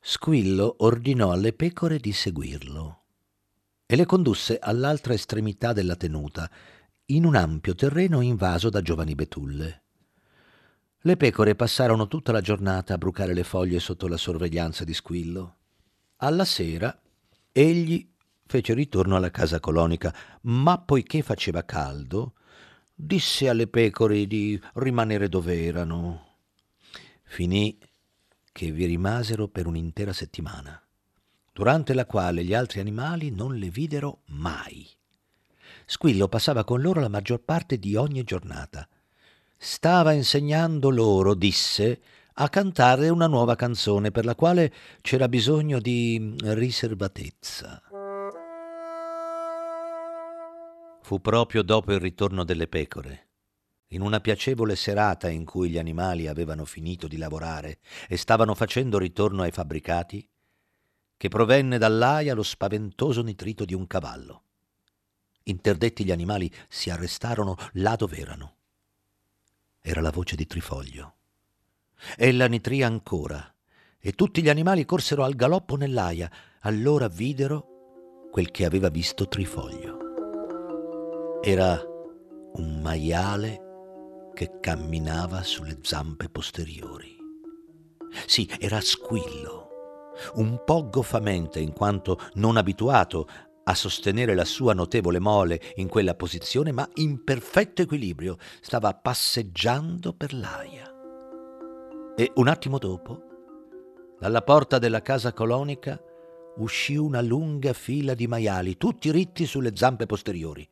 Squillo 0.00 0.76
ordinò 0.78 1.30
alle 1.30 1.52
pecore 1.52 1.98
di 1.98 2.12
seguirlo 2.12 3.02
e 3.84 3.94
le 3.94 4.06
condusse 4.06 4.58
all'altra 4.58 5.12
estremità 5.12 5.74
della 5.74 5.96
tenuta, 5.96 6.50
in 7.08 7.26
un 7.26 7.34
ampio 7.34 7.74
terreno 7.74 8.22
invaso 8.22 8.70
da 8.70 8.80
giovani 8.80 9.14
betulle. 9.14 9.82
Le 11.02 11.16
pecore 11.16 11.54
passarono 11.54 12.08
tutta 12.08 12.32
la 12.32 12.40
giornata 12.40 12.94
a 12.94 12.98
brucare 12.98 13.32
le 13.32 13.44
foglie 13.44 13.78
sotto 13.78 14.08
la 14.08 14.16
sorveglianza 14.16 14.82
di 14.82 14.92
Squillo. 14.92 15.56
Alla 16.16 16.44
sera 16.44 17.00
egli 17.52 18.10
fece 18.44 18.74
ritorno 18.74 19.14
alla 19.14 19.30
casa 19.30 19.60
colonica, 19.60 20.12
ma 20.42 20.76
poiché 20.78 21.22
faceva 21.22 21.64
caldo, 21.64 22.34
disse 22.92 23.48
alle 23.48 23.68
pecore 23.68 24.26
di 24.26 24.60
rimanere 24.74 25.28
dove 25.28 25.64
erano. 25.64 26.36
Finì 27.22 27.78
che 28.50 28.72
vi 28.72 28.86
rimasero 28.86 29.46
per 29.46 29.68
un'intera 29.68 30.12
settimana, 30.12 30.82
durante 31.52 31.94
la 31.94 32.06
quale 32.06 32.42
gli 32.42 32.54
altri 32.54 32.80
animali 32.80 33.30
non 33.30 33.54
le 33.54 33.68
videro 33.70 34.22
mai. 34.26 34.84
Squillo 35.86 36.26
passava 36.26 36.64
con 36.64 36.80
loro 36.80 37.00
la 37.00 37.08
maggior 37.08 37.40
parte 37.40 37.78
di 37.78 37.94
ogni 37.94 38.24
giornata, 38.24 38.88
stava 39.58 40.12
insegnando 40.12 40.88
loro, 40.88 41.34
disse, 41.34 42.00
a 42.34 42.48
cantare 42.48 43.08
una 43.08 43.26
nuova 43.26 43.56
canzone 43.56 44.12
per 44.12 44.24
la 44.24 44.36
quale 44.36 44.72
c'era 45.00 45.28
bisogno 45.28 45.80
di 45.80 46.36
riservatezza. 46.40 47.82
Fu 51.02 51.20
proprio 51.20 51.62
dopo 51.62 51.92
il 51.92 52.00
ritorno 52.00 52.44
delle 52.44 52.68
pecore 52.68 53.26
in 53.92 54.02
una 54.02 54.20
piacevole 54.20 54.76
serata 54.76 55.28
in 55.28 55.44
cui 55.44 55.70
gli 55.70 55.78
animali 55.78 56.26
avevano 56.26 56.64
finito 56.64 57.08
di 57.08 57.16
lavorare 57.16 57.78
e 58.06 58.16
stavano 58.16 58.54
facendo 58.54 58.98
ritorno 58.98 59.42
ai 59.42 59.50
fabbricati, 59.50 60.28
che 61.16 61.28
provenne 61.28 61.78
dall'aia 61.78 62.34
lo 62.34 62.42
spaventoso 62.42 63.22
nitrito 63.22 63.64
di 63.64 63.74
un 63.74 63.86
cavallo. 63.86 64.42
Interdetti 65.44 66.04
gli 66.04 66.12
animali 66.12 66.52
si 66.68 66.90
arrestarono 66.90 67.56
là 67.74 67.96
dove 67.96 68.18
erano. 68.18 68.57
Era 69.88 70.02
la 70.02 70.10
voce 70.10 70.36
di 70.36 70.46
Trifoglio. 70.46 71.14
Ella 72.18 72.46
nitrì 72.46 72.82
ancora 72.82 73.42
e 73.98 74.12
tutti 74.12 74.42
gli 74.42 74.50
animali 74.50 74.84
corsero 74.84 75.24
al 75.24 75.34
galoppo 75.34 75.76
nell'aia. 75.76 76.30
Allora 76.60 77.08
videro 77.08 78.28
quel 78.30 78.50
che 78.50 78.66
aveva 78.66 78.90
visto 78.90 79.28
Trifoglio. 79.28 81.40
Era 81.42 81.82
un 82.52 82.80
maiale 82.82 84.30
che 84.34 84.58
camminava 84.60 85.42
sulle 85.42 85.78
zampe 85.80 86.28
posteriori. 86.28 87.16
Sì, 88.26 88.46
era 88.58 88.82
squillo, 88.82 89.70
un 90.34 90.64
po' 90.66 90.90
goffamente 90.90 91.60
in 91.60 91.72
quanto 91.72 92.20
non 92.34 92.58
abituato 92.58 93.26
a 93.68 93.74
sostenere 93.74 94.34
la 94.34 94.46
sua 94.46 94.72
notevole 94.72 95.18
mole 95.18 95.60
in 95.76 95.88
quella 95.88 96.14
posizione, 96.14 96.72
ma 96.72 96.88
in 96.94 97.22
perfetto 97.22 97.82
equilibrio, 97.82 98.38
stava 98.62 98.94
passeggiando 98.94 100.14
per 100.14 100.32
l'aia. 100.32 100.90
E 102.16 102.32
un 102.36 102.48
attimo 102.48 102.78
dopo, 102.78 103.22
dalla 104.18 104.40
porta 104.40 104.78
della 104.78 105.02
casa 105.02 105.34
colonica 105.34 106.00
uscì 106.56 106.96
una 106.96 107.20
lunga 107.20 107.74
fila 107.74 108.14
di 108.14 108.26
maiali, 108.26 108.78
tutti 108.78 109.10
ritti 109.12 109.44
sulle 109.44 109.76
zampe 109.76 110.06
posteriori. 110.06 110.66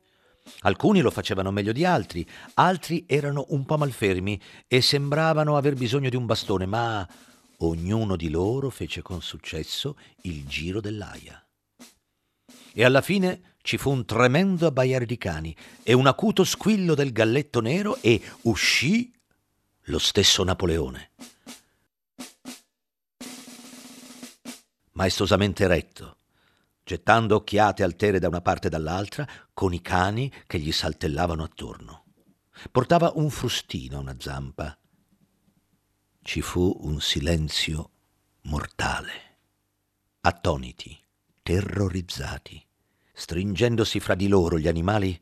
Alcuni 0.61 1.01
lo 1.01 1.11
facevano 1.11 1.51
meglio 1.51 1.73
di 1.73 1.85
altri, 1.85 2.27
altri 2.55 3.05
erano 3.07 3.45
un 3.49 3.63
po' 3.65 3.77
malfermi 3.77 4.41
e 4.67 4.81
sembravano 4.81 5.55
aver 5.55 5.75
bisogno 5.75 6.09
di 6.09 6.15
un 6.15 6.25
bastone, 6.25 6.65
ma 6.65 7.07
ognuno 7.59 8.15
di 8.15 8.29
loro 8.29 8.71
fece 8.71 9.03
con 9.03 9.21
successo 9.21 9.95
il 10.23 10.47
giro 10.47 10.81
dell'aia. 10.81 11.46
E 12.73 12.83
alla 12.83 13.01
fine 13.01 13.55
ci 13.61 13.77
fu 13.77 13.91
un 13.91 14.05
tremendo 14.05 14.67
abbaiare 14.67 15.05
di 15.05 15.17
cani 15.17 15.55
e 15.83 15.93
un 15.93 16.07
acuto 16.07 16.43
squillo 16.43 16.95
del 16.95 17.11
galletto 17.11 17.59
nero 17.59 17.97
e 18.01 18.21
uscì 18.43 19.13
lo 19.89 19.99
stesso 19.99 20.43
Napoleone. 20.43 21.11
Maestosamente 24.93 25.63
eretto, 25.63 26.17
gettando 26.83 27.35
occhiate 27.35 27.83
altere 27.83 28.19
da 28.19 28.29
una 28.29 28.41
parte 28.41 28.67
e 28.67 28.69
dall'altra, 28.69 29.27
con 29.53 29.73
i 29.73 29.81
cani 29.81 30.31
che 30.47 30.59
gli 30.59 30.71
saltellavano 30.71 31.43
attorno. 31.43 32.05
Portava 32.71 33.11
un 33.15 33.29
frustino 33.29 33.97
a 33.97 34.01
una 34.01 34.15
zampa. 34.17 34.77
Ci 36.21 36.41
fu 36.41 36.75
un 36.81 36.99
silenzio 37.01 37.91
mortale. 38.43 39.11
Attoniti, 40.21 40.97
terrorizzati, 41.47 42.61
stringendosi 43.13 44.01
fra 44.01 44.15
di 44.15 44.27
loro 44.27 44.59
gli 44.59 44.67
animali, 44.67 45.17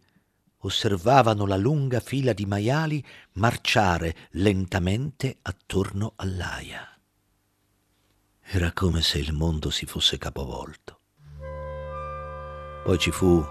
osservavano 0.61 1.45
la 1.45 1.55
lunga 1.55 1.99
fila 1.99 2.33
di 2.33 2.47
maiali 2.47 3.05
marciare 3.33 4.15
lentamente 4.31 5.37
attorno 5.43 6.13
all'aia. 6.15 6.99
Era 8.41 8.71
come 8.71 9.03
se 9.03 9.19
il 9.19 9.33
mondo 9.33 9.69
si 9.69 9.85
fosse 9.85 10.17
capovolto. 10.17 11.01
Poi 12.83 12.97
ci 12.97 13.11
fu 13.11 13.45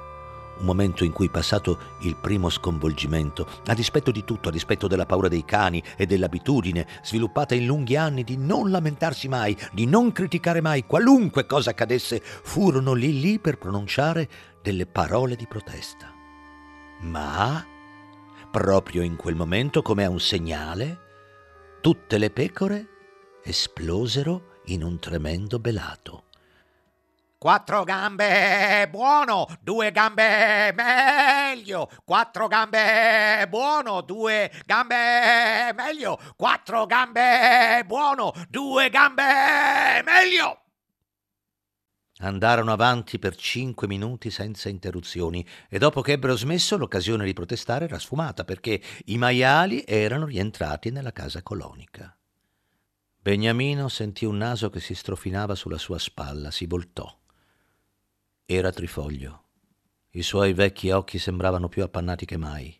un 0.59 0.65
momento 0.65 1.05
in 1.05 1.13
cui, 1.13 1.29
passato 1.29 1.79
il 2.01 2.17
primo 2.17 2.49
sconvolgimento, 2.49 3.47
a 3.67 3.75
dispetto 3.75 4.11
di 4.11 4.25
tutto, 4.25 4.49
a 4.49 4.53
dispetto 4.53 4.87
della 4.87 5.07
paura 5.07 5.29
dei 5.29 5.45
cani 5.45 5.83
e 5.97 6.07
dell'abitudine 6.07 6.87
sviluppata 7.03 7.55
in 7.55 7.67
lunghi 7.67 7.97
anni 7.97 8.25
di 8.25 8.37
non 8.37 8.71
lamentarsi 8.71 9.29
mai, 9.29 9.57
di 9.73 9.87
non 9.87 10.13
criticare 10.13 10.61
mai 10.61 10.87
qualunque 10.87 11.47
cosa 11.47 11.71
accadesse, 11.71 12.21
furono 12.23 12.93
lì 12.93 13.21
lì 13.21 13.39
per 13.39 13.59
pronunciare 13.59 14.29
delle 14.63 14.87
parole 14.87 15.37
di 15.37 15.47
protesta. 15.47 16.13
Ma, 17.01 17.65
proprio 18.51 19.03
in 19.03 19.17
quel 19.17 19.35
momento, 19.35 19.83
come 19.83 20.05
a 20.05 20.11
un 20.11 20.21
segnale, 20.21 20.99
tutte 21.81 22.19
le 22.19 22.31
pecore 22.31 22.89
esplosero 23.43 24.61
in 24.67 24.83
un 24.83 24.99
tremendo 24.99 25.59
belato. 25.59 26.24
Quattro 27.45 27.85
gambe 27.85 28.89
buono, 28.89 29.47
due 29.61 29.93
gambe 29.93 30.73
meglio. 30.73 31.91
Quattro 32.03 32.49
gambe 32.49 33.47
buono, 33.51 34.01
due 34.01 34.51
gambe 34.65 35.71
meglio. 35.75 36.19
Quattro 36.37 36.87
gambe 36.87 37.85
buono, 37.85 38.33
due 38.49 38.89
gambe 38.89 40.03
meglio. 40.07 40.63
Andarono 42.21 42.73
avanti 42.73 43.19
per 43.19 43.37
cinque 43.37 43.89
minuti 43.89 44.31
senza 44.31 44.71
interruzioni 44.71 45.47
e 45.69 45.77
dopo 45.77 46.01
che 46.01 46.13
ebbero 46.13 46.39
smesso 46.39 46.79
l'occasione 46.79 47.27
di 47.27 47.35
protestare 47.35 47.85
era 47.85 47.99
sfumata 47.99 48.45
perché 48.45 48.81
i 49.05 49.19
maiali 49.19 49.85
erano 49.87 50.25
rientrati 50.25 50.91
nella 50.91 51.13
casa 51.13 51.43
colonica. 51.43 52.17
Beniamino 53.21 53.91
sentì 53.91 54.25
un 54.25 54.39
naso 54.39 54.71
che 54.71 54.81
si 54.81 54.95
strofinava 54.95 55.55
sulla 55.55 55.77
sua 55.77 55.99
spalla, 55.99 56.51
si 56.51 56.65
voltò. 56.65 57.15
Era 58.47 58.71
Trifoglio. 58.73 59.43
I 60.11 60.23
suoi 60.23 60.53
vecchi 60.53 60.91
occhi 60.91 61.19
sembravano 61.19 61.71
più 61.71 61.83
appannati 61.83 62.27
che 62.27 62.37
mai. 62.37 62.79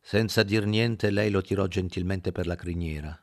Senza 0.00 0.44
dir 0.44 0.66
niente 0.66 1.10
lei 1.10 1.30
lo 1.30 1.40
tirò 1.40 1.66
gentilmente 1.66 2.30
per 2.30 2.46
la 2.46 2.54
criniera 2.54 3.20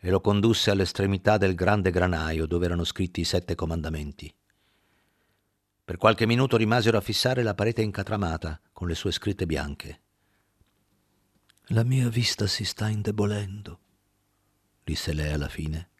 e 0.00 0.10
lo 0.10 0.20
condusse 0.20 0.72
all'estremità 0.72 1.38
del 1.38 1.54
grande 1.54 1.92
granaio 1.92 2.46
dove 2.46 2.64
erano 2.64 2.82
scritti 2.82 3.20
i 3.20 3.24
sette 3.24 3.54
comandamenti. 3.54 4.34
Per 5.84 5.96
qualche 5.96 6.26
minuto 6.26 6.56
rimasero 6.56 6.98
a 6.98 7.02
fissare 7.02 7.44
la 7.44 7.54
parete 7.54 7.82
incatramata 7.82 8.60
con 8.72 8.88
le 8.88 8.96
sue 8.96 9.12
scritte 9.12 9.46
bianche. 9.46 10.00
La 11.66 11.84
mia 11.84 12.08
vista 12.08 12.48
si 12.48 12.64
sta 12.64 12.88
indebolendo, 12.88 13.78
disse 14.82 15.12
lei 15.12 15.32
alla 15.32 15.48
fine. 15.48 15.91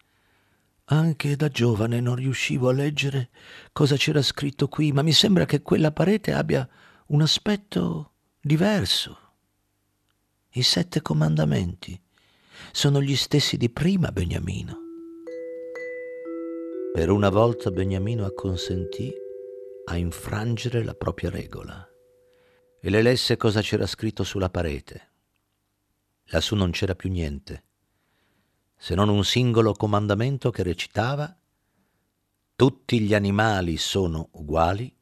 Anche 0.92 1.36
da 1.36 1.48
giovane 1.48 2.00
non 2.00 2.16
riuscivo 2.16 2.68
a 2.68 2.72
leggere 2.74 3.30
cosa 3.72 3.96
c'era 3.96 4.20
scritto 4.20 4.68
qui, 4.68 4.92
ma 4.92 5.00
mi 5.00 5.12
sembra 5.12 5.46
che 5.46 5.62
quella 5.62 5.90
parete 5.90 6.34
abbia 6.34 6.68
un 7.06 7.22
aspetto 7.22 8.12
diverso. 8.38 9.18
I 10.50 10.62
sette 10.62 11.00
comandamenti 11.00 11.98
sono 12.72 13.00
gli 13.00 13.16
stessi 13.16 13.56
di 13.56 13.70
prima, 13.70 14.12
Beniamino. 14.12 14.76
Per 16.92 17.08
una 17.08 17.30
volta 17.30 17.70
Beniamino 17.70 18.26
acconsentì 18.26 19.10
a 19.86 19.96
infrangere 19.96 20.84
la 20.84 20.94
propria 20.94 21.30
regola 21.30 21.88
e 22.78 22.90
le 22.90 23.00
lesse 23.00 23.38
cosa 23.38 23.62
c'era 23.62 23.86
scritto 23.86 24.24
sulla 24.24 24.50
parete. 24.50 25.10
Lassù 26.24 26.54
non 26.54 26.70
c'era 26.70 26.94
più 26.94 27.08
niente 27.08 27.64
se 28.82 28.96
non 28.96 29.08
un 29.08 29.22
singolo 29.22 29.74
comandamento 29.74 30.50
che 30.50 30.64
recitava 30.64 31.32
tutti 32.56 32.98
gli 32.98 33.14
animali 33.14 33.76
sono 33.76 34.30
uguali, 34.32 34.92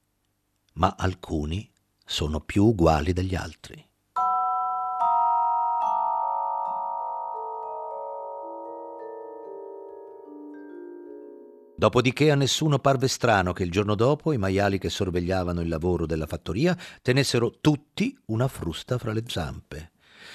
ma 0.75 0.97
alcuni 0.99 1.67
sono 2.05 2.41
più 2.41 2.67
uguali 2.67 3.15
degli 3.15 3.35
altri. 3.35 3.83
Dopodiché 11.75 12.31
a 12.31 12.35
nessuno 12.35 12.81
parve 12.81 13.09
strano 13.09 13.55
che 13.55 13.63
il 13.63 13.71
giorno 13.71 13.95
dopo 13.95 14.35
i 14.35 14.37
maiali 14.37 14.77
che 14.77 14.91
sorvegliavano 14.91 15.63
il 15.63 15.69
lavoro 15.69 16.05
della 16.05 16.27
fattoria 16.27 16.77
tenessero 17.01 17.55
tutti 17.63 18.15
una 18.27 18.47
frusta 18.47 18.99
fra 18.99 19.15
le 19.15 19.23
zampe 19.27 19.93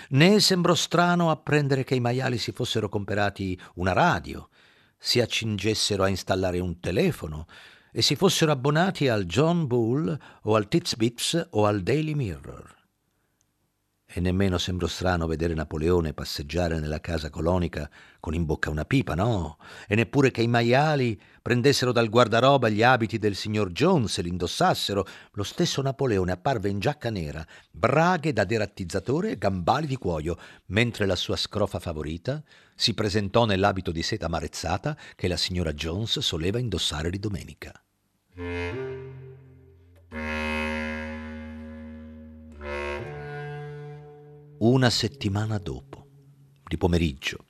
né 0.09 0.39
sembrò 0.39 0.73
strano 0.75 1.31
apprendere 1.31 1.83
che 1.83 1.95
i 1.95 1.99
maiali 1.99 2.37
si 2.37 2.51
fossero 2.51 2.89
comperati 2.89 3.59
una 3.75 3.93
radio, 3.93 4.49
si 4.97 5.19
accingessero 5.19 6.03
a 6.03 6.07
installare 6.07 6.59
un 6.59 6.79
telefono 6.79 7.47
e 7.91 8.01
si 8.01 8.15
fossero 8.15 8.51
abbonati 8.51 9.07
al 9.07 9.25
John 9.25 9.67
Bull 9.67 10.17
o 10.43 10.55
al 10.55 10.67
Titsbits 10.67 11.47
o 11.51 11.65
al 11.65 11.81
Daily 11.81 12.13
Mirror. 12.13 12.84
E 14.07 14.21
nemmeno 14.21 14.57
sembrò 14.57 14.87
strano 14.87 15.25
vedere 15.25 15.53
Napoleone 15.55 16.13
passeggiare 16.13 16.79
nella 16.79 17.01
casa 17.01 17.29
colonica 17.29 17.89
con 18.19 18.33
in 18.33 18.45
bocca 18.45 18.69
una 18.69 18.85
pipa, 18.85 19.13
no? 19.13 19.57
E 19.87 19.95
neppure 19.95 20.31
che 20.31 20.41
i 20.41 20.47
maiali 20.47 21.19
prendessero 21.41 21.91
dal 21.91 22.07
guardaroba 22.09 22.69
gli 22.69 22.81
abiti 22.81 23.17
del 23.17 23.35
signor 23.35 23.71
Jones 23.71 24.17
e 24.17 24.21
li 24.21 24.29
indossassero. 24.29 25.05
Lo 25.33 25.43
stesso 25.43 25.81
Napoleone 25.81 26.31
apparve 26.31 26.69
in 26.69 26.79
giacca 26.79 27.09
nera, 27.09 27.45
braghe 27.71 28.31
da 28.31 28.45
derattizzatore 28.45 29.31
e 29.31 29.37
gambali 29.37 29.87
di 29.87 29.97
cuoio, 29.97 30.37
mentre 30.67 31.05
la 31.05 31.15
sua 31.15 31.35
scrofa 31.35 31.79
favorita 31.79 32.41
si 32.75 32.93
presentò 32.93 33.45
nell'abito 33.45 33.91
di 33.91 34.03
seta 34.03 34.29
marezzata 34.29 34.95
che 35.15 35.27
la 35.27 35.37
signora 35.37 35.73
Jones 35.73 36.19
soleva 36.19 36.59
indossare 36.59 37.09
di 37.09 37.19
domenica. 37.19 37.73
Una 44.57 44.89
settimana 44.89 45.57
dopo, 45.57 46.07
di 46.65 46.77
pomeriggio, 46.77 47.45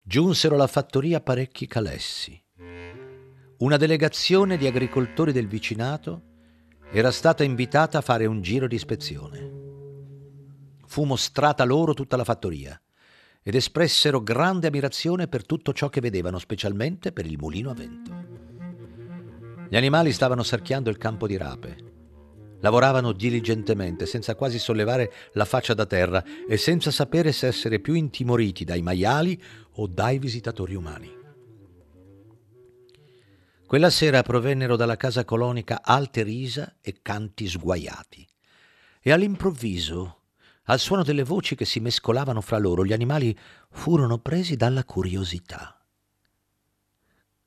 giunsero 0.00 0.54
alla 0.54 0.66
fattoria 0.66 1.20
parecchi 1.20 1.66
calessi. 1.66 2.42
Una 3.58 3.76
delegazione 3.76 4.56
di 4.56 4.66
agricoltori 4.66 5.32
del 5.32 5.46
vicinato 5.46 6.22
era 6.90 7.10
stata 7.10 7.44
invitata 7.44 7.98
a 7.98 8.00
fare 8.00 8.24
un 8.24 8.40
giro 8.40 8.66
di 8.66 8.76
ispezione. 8.76 9.50
Fu 10.86 11.04
mostrata 11.04 11.64
loro 11.64 11.92
tutta 11.92 12.16
la 12.16 12.24
fattoria 12.24 12.80
ed 13.42 13.54
espressero 13.54 14.22
grande 14.22 14.68
ammirazione 14.68 15.28
per 15.28 15.44
tutto 15.44 15.74
ciò 15.74 15.90
che 15.90 16.00
vedevano, 16.00 16.38
specialmente 16.38 17.12
per 17.12 17.26
il 17.26 17.36
mulino 17.36 17.68
a 17.68 17.74
vento. 17.74 18.10
Gli 19.68 19.76
animali 19.76 20.12
stavano 20.12 20.42
sarchiando 20.42 20.88
il 20.88 20.96
campo 20.96 21.26
di 21.26 21.36
rape. 21.36 21.91
Lavoravano 22.62 23.12
diligentemente, 23.12 24.06
senza 24.06 24.34
quasi 24.34 24.58
sollevare 24.58 25.12
la 25.34 25.44
faccia 25.44 25.74
da 25.74 25.84
terra 25.86 26.24
e 26.48 26.56
senza 26.56 26.90
sapere 26.90 27.32
se 27.32 27.46
essere 27.46 27.78
più 27.78 27.94
intimoriti 27.94 28.64
dai 28.64 28.82
maiali 28.82 29.40
o 29.74 29.86
dai 29.86 30.18
visitatori 30.18 30.74
umani. 30.74 31.20
Quella 33.66 33.90
sera 33.90 34.22
provennero 34.22 34.76
dalla 34.76 34.96
casa 34.96 35.24
colonica 35.24 35.80
alte 35.82 36.22
risa 36.22 36.76
e 36.80 36.98
canti 37.02 37.48
sguaiati. 37.48 38.26
E 39.00 39.10
all'improvviso, 39.10 40.20
al 40.64 40.78
suono 40.78 41.02
delle 41.02 41.24
voci 41.24 41.56
che 41.56 41.64
si 41.64 41.80
mescolavano 41.80 42.40
fra 42.42 42.58
loro, 42.58 42.84
gli 42.84 42.92
animali 42.92 43.36
furono 43.70 44.18
presi 44.18 44.56
dalla 44.56 44.84
curiosità. 44.84 45.82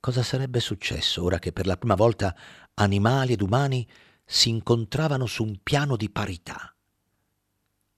Cosa 0.01 0.23
sarebbe 0.23 0.59
successo 0.59 1.23
ora 1.23 1.39
che 1.39 1.53
per 1.53 1.67
la 1.67 1.77
prima 1.77 1.95
volta 1.95 2.35
animali 2.73 3.33
ed 3.33 3.41
umani 3.41 3.87
si 4.25 4.49
incontravano 4.49 5.27
su 5.27 5.43
un 5.43 5.59
piano 5.61 5.95
di 5.95 6.09
parità? 6.09 6.75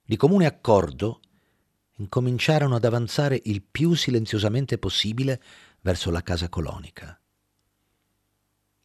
Di 0.03 0.17
comune 0.17 0.46
accordo 0.46 1.22
incominciarono 1.98 2.75
ad 2.75 2.86
avanzare 2.86 3.41
il 3.46 3.63
più 3.63 3.93
silenziosamente 3.93 4.77
possibile 4.77 5.41
verso 5.81 6.12
la 6.12 6.22
casa 6.22 6.50
colonica. 6.50 7.19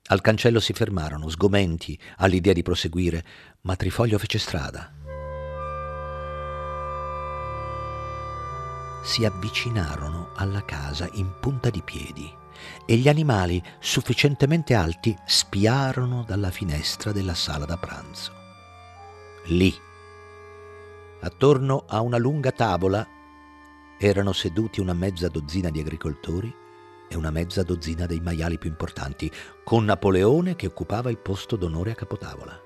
Al 0.07 0.21
cancello 0.21 0.61
si 0.61 0.73
fermarono, 0.73 1.29
sgomenti 1.29 1.99
all'idea 2.17 2.53
di 2.53 2.63
proseguire, 2.63 3.25
ma 3.63 3.77
Trifoglio 3.77 4.19
fece 4.19 4.39
strada. 4.39 4.93
Si 9.03 9.25
avvicinarono 9.25 10.33
alla 10.35 10.65
casa 10.65 11.09
in 11.15 11.39
punta 11.41 11.71
di 11.71 11.83
piedi 11.83 12.41
e 12.85 12.97
gli 12.97 13.09
animali 13.09 13.63
sufficientemente 13.79 14.75
alti 14.75 15.17
spiarono 15.25 16.25
dalla 16.27 16.51
finestra 16.51 17.13
della 17.13 17.35
sala 17.35 17.65
da 17.65 17.77
pranzo. 17.77 18.33
Lì, 19.47 19.75
attorno 21.21 21.85
a 21.87 22.01
una 22.01 22.19
lunga 22.19 22.53
tavola, 22.53 23.07
erano 23.99 24.33
seduti 24.33 24.81
una 24.81 24.95
mezza 24.95 25.29
dozzina 25.29 25.71
di 25.71 25.81
agricoltori 25.81 26.53
e 27.09 27.17
una 27.17 27.31
mezza 27.31 27.63
dozzina 27.63 28.07
dei 28.07 28.21
maiali 28.21 28.59
più 28.59 28.71
importanti, 28.71 29.31
con 29.65 29.85
Napoleone 29.85 30.57
che 30.57 30.67
occupava 30.67 31.11
il 31.11 31.19
posto 31.19 31.57
d'onore 31.57 31.93
a 31.93 31.95
capotavola. 31.95 32.61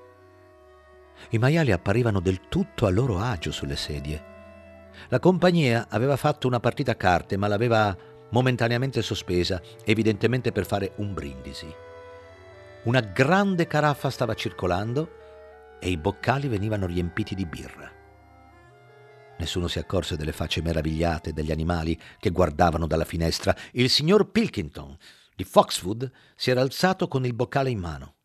I 1.29 1.37
maiali 1.37 1.71
apparivano 1.71 2.19
del 2.19 2.47
tutto 2.47 2.85
a 2.85 2.89
loro 2.89 3.19
agio 3.19 3.51
sulle 3.51 3.75
sedie. 3.75 4.35
La 5.09 5.19
compagnia 5.19 5.87
aveva 5.89 6.15
fatto 6.15 6.47
una 6.47 6.59
partita 6.59 6.91
a 6.91 6.95
carte, 6.95 7.37
ma 7.37 7.47
l'aveva 7.47 7.95
momentaneamente 8.29 9.01
sospesa, 9.01 9.61
evidentemente 9.83 10.51
per 10.51 10.65
fare 10.65 10.93
un 10.97 11.13
brindisi. 11.13 11.73
Una 12.83 13.01
grande 13.01 13.67
caraffa 13.67 14.09
stava 14.09 14.33
circolando 14.33 15.77
e 15.79 15.89
i 15.89 15.97
boccali 15.97 16.47
venivano 16.47 16.85
riempiti 16.85 17.35
di 17.35 17.45
birra. 17.45 17.91
Nessuno 19.39 19.67
si 19.67 19.77
accorse 19.77 20.15
delle 20.15 20.31
facce 20.31 20.61
meravigliate 20.61 21.31
degli 21.31 21.51
animali 21.51 21.99
che 22.19 22.31
guardavano 22.31 22.87
dalla 22.87 23.05
finestra. 23.05 23.55
Il 23.73 23.89
signor 23.89 24.31
Pilkington 24.31 24.97
di 25.35 25.43
Foxwood 25.43 26.11
si 26.35 26.49
era 26.49 26.61
alzato 26.61 27.07
con 27.07 27.25
il 27.25 27.33
boccale 27.33 27.69
in 27.69 27.79
mano. 27.79 28.15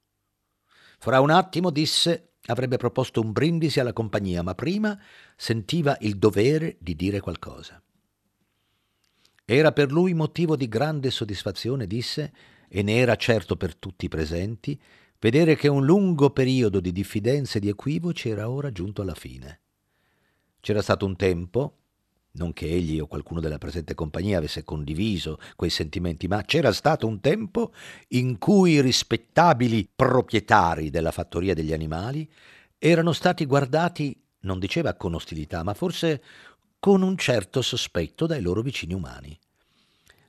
Fra 0.98 1.20
un 1.20 1.30
attimo, 1.30 1.70
disse, 1.70 2.36
avrebbe 2.46 2.78
proposto 2.78 3.20
un 3.20 3.32
brindisi 3.32 3.80
alla 3.80 3.92
compagnia, 3.92 4.42
ma 4.42 4.54
prima 4.54 4.98
sentiva 5.36 5.96
il 6.00 6.16
dovere 6.16 6.76
di 6.80 6.94
dire 6.94 7.20
qualcosa. 7.20 7.82
Era 9.44 9.72
per 9.72 9.90
lui 9.90 10.14
motivo 10.14 10.56
di 10.56 10.68
grande 10.68 11.10
soddisfazione, 11.10 11.86
disse, 11.86 12.32
e 12.68 12.82
ne 12.82 12.96
era 12.96 13.16
certo 13.16 13.56
per 13.56 13.76
tutti 13.76 14.06
i 14.06 14.08
presenti, 14.08 14.80
vedere 15.18 15.56
che 15.56 15.68
un 15.68 15.84
lungo 15.84 16.30
periodo 16.30 16.80
di 16.80 16.90
diffidenza 16.90 17.58
e 17.58 17.60
di 17.60 17.68
equivoci 17.68 18.28
era 18.28 18.48
ora 18.48 18.72
giunto 18.72 19.02
alla 19.02 19.14
fine. 19.14 19.60
C'era 20.60 20.80
stato 20.80 21.04
un 21.04 21.16
tempo, 21.16 21.76
non 22.32 22.52
che 22.52 22.66
egli 22.66 22.98
o 22.98 23.06
qualcuno 23.06 23.40
della 23.40 23.58
presente 23.58 23.94
compagnia 23.94 24.38
avesse 24.38 24.64
condiviso 24.64 25.38
quei 25.56 25.70
sentimenti, 25.70 26.28
ma 26.28 26.42
c'era 26.42 26.72
stato 26.72 27.06
un 27.06 27.20
tempo 27.20 27.72
in 28.08 28.38
cui 28.38 28.72
i 28.72 28.80
rispettabili 28.80 29.90
proprietari 29.94 30.88
della 30.88 31.10
fattoria 31.10 31.52
degli 31.52 31.72
animali 31.72 32.30
erano 32.78 33.12
stati 33.12 33.44
guardati, 33.44 34.18
non 34.40 34.58
diceva 34.58 34.94
con 34.94 35.14
ostilità, 35.14 35.62
ma 35.62 35.74
forse 35.74 36.22
con 36.82 37.02
un 37.02 37.16
certo 37.16 37.62
sospetto 37.62 38.26
dai 38.26 38.40
loro 38.42 38.60
vicini 38.60 38.92
umani. 38.92 39.38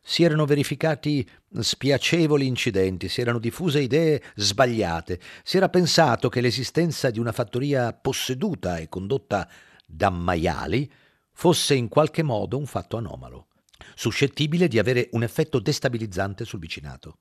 Si 0.04 0.22
erano 0.22 0.46
verificati 0.46 1.28
spiacevoli 1.52 2.46
incidenti, 2.46 3.10
si 3.10 3.22
erano 3.22 3.40
diffuse 3.40 3.82
idee 3.82 4.22
sbagliate, 4.36 5.20
si 5.44 5.58
era 5.58 5.68
pensato 5.70 6.30
che 6.30 6.42
l'esistenza 6.42 7.10
di 7.10 7.18
una 7.18 7.32
fattoria 7.32 7.92
posseduta 7.92 8.78
e 8.78 8.88
condotta 8.88 9.50
da 9.84 10.12
maiali 10.12 10.88
fosse 11.32 11.74
in 11.74 11.88
qualche 11.88 12.22
modo 12.22 12.60
un 12.60 12.68
fatto 12.68 12.98
anomalo, 12.98 13.48
suscettibile 13.96 14.68
di 14.68 14.78
avere 14.78 15.10
un 15.14 15.24
effetto 15.24 15.58
destabilizzante 15.58 16.46
sul 16.46 16.60
vicinato. 16.60 17.18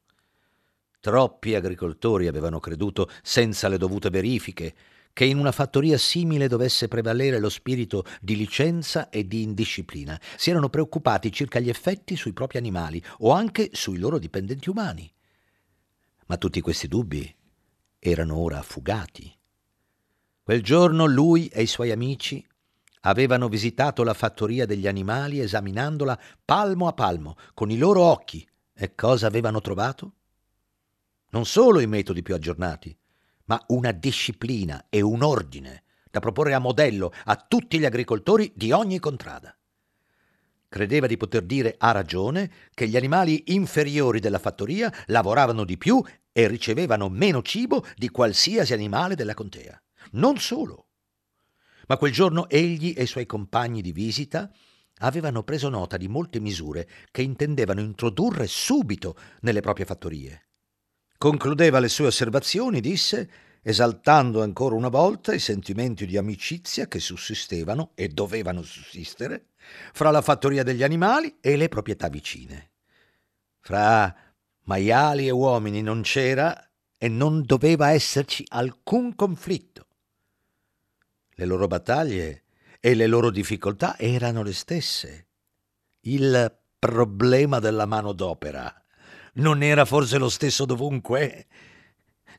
Troppi 1.00 1.54
agricoltori 1.54 2.26
avevano 2.26 2.60
creduto, 2.60 3.08
senza 3.22 3.68
le 3.68 3.78
dovute 3.78 4.10
verifiche, 4.10 4.74
che 5.12 5.24
in 5.24 5.38
una 5.38 5.52
fattoria 5.52 5.98
simile 5.98 6.48
dovesse 6.48 6.88
prevalere 6.88 7.38
lo 7.38 7.50
spirito 7.50 8.04
di 8.20 8.36
licenza 8.36 9.10
e 9.10 9.26
di 9.26 9.42
indisciplina. 9.42 10.20
Si 10.36 10.50
erano 10.50 10.68
preoccupati 10.68 11.30
circa 11.30 11.60
gli 11.60 11.68
effetti 11.68 12.16
sui 12.16 12.32
propri 12.32 12.58
animali 12.58 13.02
o 13.18 13.32
anche 13.32 13.70
sui 13.72 13.98
loro 13.98 14.18
dipendenti 14.18 14.70
umani. 14.70 15.10
Ma 16.26 16.36
tutti 16.36 16.60
questi 16.60 16.88
dubbi 16.88 17.34
erano 17.98 18.36
ora 18.36 18.58
affugati. 18.58 19.32
Quel 20.42 20.62
giorno 20.62 21.06
lui 21.06 21.46
e 21.48 21.62
i 21.62 21.66
suoi 21.66 21.90
amici 21.90 22.44
avevano 23.02 23.48
visitato 23.48 24.02
la 24.02 24.14
fattoria 24.14 24.66
degli 24.66 24.86
animali 24.86 25.40
esaminandola 25.40 26.18
palmo 26.44 26.88
a 26.88 26.92
palmo, 26.92 27.36
con 27.54 27.70
i 27.70 27.76
loro 27.76 28.02
occhi. 28.02 28.46
E 28.74 28.94
cosa 28.94 29.26
avevano 29.26 29.60
trovato? 29.60 30.14
Non 31.30 31.44
solo 31.46 31.80
i 31.80 31.86
metodi 31.86 32.22
più 32.22 32.34
aggiornati, 32.34 32.96
ma 33.46 33.62
una 33.68 33.92
disciplina 33.92 34.86
e 34.88 35.00
un 35.00 35.22
ordine 35.22 35.84
da 36.10 36.20
proporre 36.20 36.54
a 36.54 36.58
modello 36.58 37.12
a 37.24 37.36
tutti 37.36 37.78
gli 37.78 37.84
agricoltori 37.84 38.52
di 38.54 38.70
ogni 38.70 38.98
contrada. 38.98 39.56
Credeva 40.68 41.06
di 41.06 41.16
poter 41.16 41.42
dire 41.42 41.74
a 41.78 41.90
ragione 41.90 42.50
che 42.74 42.86
gli 42.86 42.96
animali 42.96 43.44
inferiori 43.54 44.20
della 44.20 44.38
fattoria 44.38 44.92
lavoravano 45.06 45.64
di 45.64 45.76
più 45.76 46.02
e 46.32 46.48
ricevevano 46.48 47.08
meno 47.08 47.42
cibo 47.42 47.84
di 47.94 48.08
qualsiasi 48.08 48.72
animale 48.72 49.14
della 49.14 49.34
contea. 49.34 49.80
Non 50.12 50.38
solo. 50.38 50.86
Ma 51.88 51.96
quel 51.96 52.12
giorno 52.12 52.48
egli 52.48 52.94
e 52.96 53.02
i 53.02 53.06
suoi 53.06 53.26
compagni 53.26 53.82
di 53.82 53.92
visita 53.92 54.50
avevano 54.98 55.42
preso 55.42 55.68
nota 55.68 55.96
di 55.96 56.08
molte 56.08 56.40
misure 56.40 56.88
che 57.10 57.22
intendevano 57.22 57.80
introdurre 57.80 58.46
subito 58.46 59.16
nelle 59.40 59.60
proprie 59.60 59.84
fattorie. 59.84 60.48
Concludeva 61.22 61.78
le 61.78 61.86
sue 61.86 62.06
osservazioni, 62.06 62.80
disse, 62.80 63.30
esaltando 63.62 64.42
ancora 64.42 64.74
una 64.74 64.88
volta 64.88 65.32
i 65.32 65.38
sentimenti 65.38 66.04
di 66.04 66.16
amicizia 66.16 66.88
che 66.88 66.98
sussistevano 66.98 67.92
e 67.94 68.08
dovevano 68.08 68.62
sussistere 68.62 69.50
fra 69.92 70.10
la 70.10 70.20
fattoria 70.20 70.64
degli 70.64 70.82
animali 70.82 71.36
e 71.40 71.54
le 71.54 71.68
proprietà 71.68 72.08
vicine. 72.08 72.70
Fra 73.60 74.12
maiali 74.62 75.28
e 75.28 75.30
uomini 75.30 75.80
non 75.80 76.02
c'era 76.02 76.68
e 76.98 77.06
non 77.06 77.42
doveva 77.44 77.90
esserci 77.90 78.44
alcun 78.48 79.14
conflitto. 79.14 79.86
Le 81.34 81.44
loro 81.44 81.68
battaglie 81.68 82.42
e 82.80 82.96
le 82.96 83.06
loro 83.06 83.30
difficoltà 83.30 83.96
erano 83.96 84.42
le 84.42 84.52
stesse. 84.52 85.26
Il 86.00 86.58
problema 86.80 87.60
della 87.60 87.86
manodopera 87.86 88.81
non 89.34 89.62
era 89.62 89.84
forse 89.84 90.18
lo 90.18 90.28
stesso 90.28 90.64
dovunque? 90.64 91.46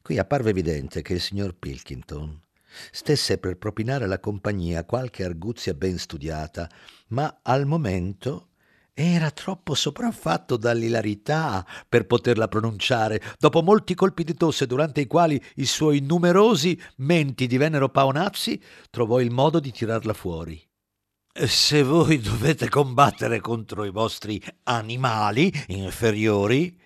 Qui 0.01 0.17
apparve 0.17 0.51
evidente 0.51 1.01
che 1.01 1.13
il 1.13 1.21
signor 1.21 1.55
Pilkington 1.55 2.41
stesse 2.91 3.37
per 3.37 3.57
propinare 3.57 4.05
alla 4.05 4.19
compagnia 4.19 4.83
qualche 4.83 5.23
arguzia 5.23 5.73
ben 5.73 5.97
studiata, 5.97 6.69
ma 7.09 7.39
al 7.41 7.65
momento 7.65 8.49
era 8.93 9.31
troppo 9.31 9.73
sopraffatto 9.73 10.55
dall'ilarità 10.55 11.65
per 11.89 12.05
poterla 12.05 12.47
pronunciare, 12.47 13.21
dopo 13.39 13.63
molti 13.63 13.95
colpi 13.95 14.23
di 14.23 14.35
tosse 14.35 14.67
durante 14.67 15.01
i 15.01 15.07
quali 15.07 15.41
i 15.55 15.65
suoi 15.65 15.99
numerosi 16.01 16.79
menti 16.97 17.47
divennero 17.47 17.89
paonazzi, 17.89 18.61
trovò 18.91 19.19
il 19.19 19.31
modo 19.31 19.59
di 19.59 19.71
tirarla 19.71 20.13
fuori. 20.13 20.61
Se 21.33 21.81
voi 21.81 22.19
dovete 22.19 22.69
combattere 22.69 23.39
contro 23.39 23.83
i 23.83 23.89
vostri 23.89 24.39
animali 24.65 25.51
inferiori, 25.69 26.79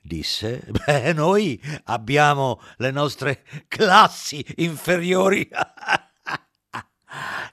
disse, 0.00 0.66
beh, 0.86 1.12
noi 1.12 1.60
abbiamo 1.84 2.60
le 2.76 2.90
nostre 2.90 3.44
classi 3.68 4.44
inferiori. 4.56 5.48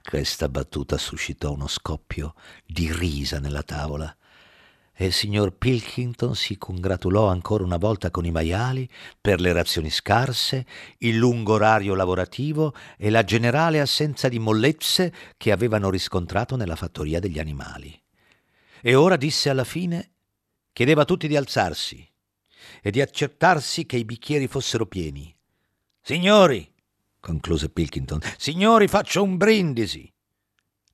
Questa 0.02 0.48
battuta 0.48 0.96
suscitò 0.96 1.52
uno 1.52 1.66
scoppio 1.66 2.34
di 2.64 2.92
risa 2.92 3.38
nella 3.38 3.62
tavola 3.62 4.14
e 5.00 5.06
il 5.06 5.12
signor 5.12 5.52
Pilkington 5.52 6.34
si 6.34 6.58
congratulò 6.58 7.28
ancora 7.28 7.62
una 7.62 7.76
volta 7.76 8.10
con 8.10 8.24
i 8.24 8.32
maiali 8.32 8.90
per 9.20 9.40
le 9.40 9.52
razioni 9.52 9.90
scarse, 9.90 10.66
il 10.98 11.16
lungo 11.16 11.52
orario 11.52 11.94
lavorativo 11.94 12.74
e 12.96 13.08
la 13.08 13.22
generale 13.22 13.80
assenza 13.80 14.28
di 14.28 14.40
mollezze 14.40 15.12
che 15.36 15.52
avevano 15.52 15.88
riscontrato 15.88 16.56
nella 16.56 16.74
fattoria 16.74 17.20
degli 17.20 17.38
animali. 17.38 17.96
E 18.80 18.94
ora 18.96 19.14
disse 19.14 19.48
alla 19.50 19.62
fine, 19.62 20.14
chiedeva 20.72 21.02
a 21.02 21.04
tutti 21.04 21.28
di 21.28 21.36
alzarsi 21.36 22.07
e 22.82 22.90
di 22.90 23.00
accertarsi 23.00 23.86
che 23.86 23.96
i 23.96 24.04
bicchieri 24.04 24.46
fossero 24.46 24.86
pieni. 24.86 25.34
Signori, 26.00 26.70
concluse 27.20 27.68
Pilkington, 27.68 28.20
signori, 28.36 28.88
faccio 28.88 29.22
un 29.22 29.36
brindisi 29.36 30.10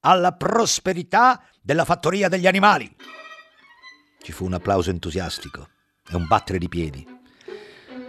alla 0.00 0.32
prosperità 0.32 1.42
della 1.60 1.84
fattoria 1.84 2.28
degli 2.28 2.46
animali. 2.46 2.94
Ci 4.20 4.32
fu 4.32 4.44
un 4.44 4.54
applauso 4.54 4.90
entusiastico 4.90 5.68
e 6.08 6.16
un 6.16 6.26
battere 6.26 6.58
di 6.58 6.68
piedi. 6.68 7.06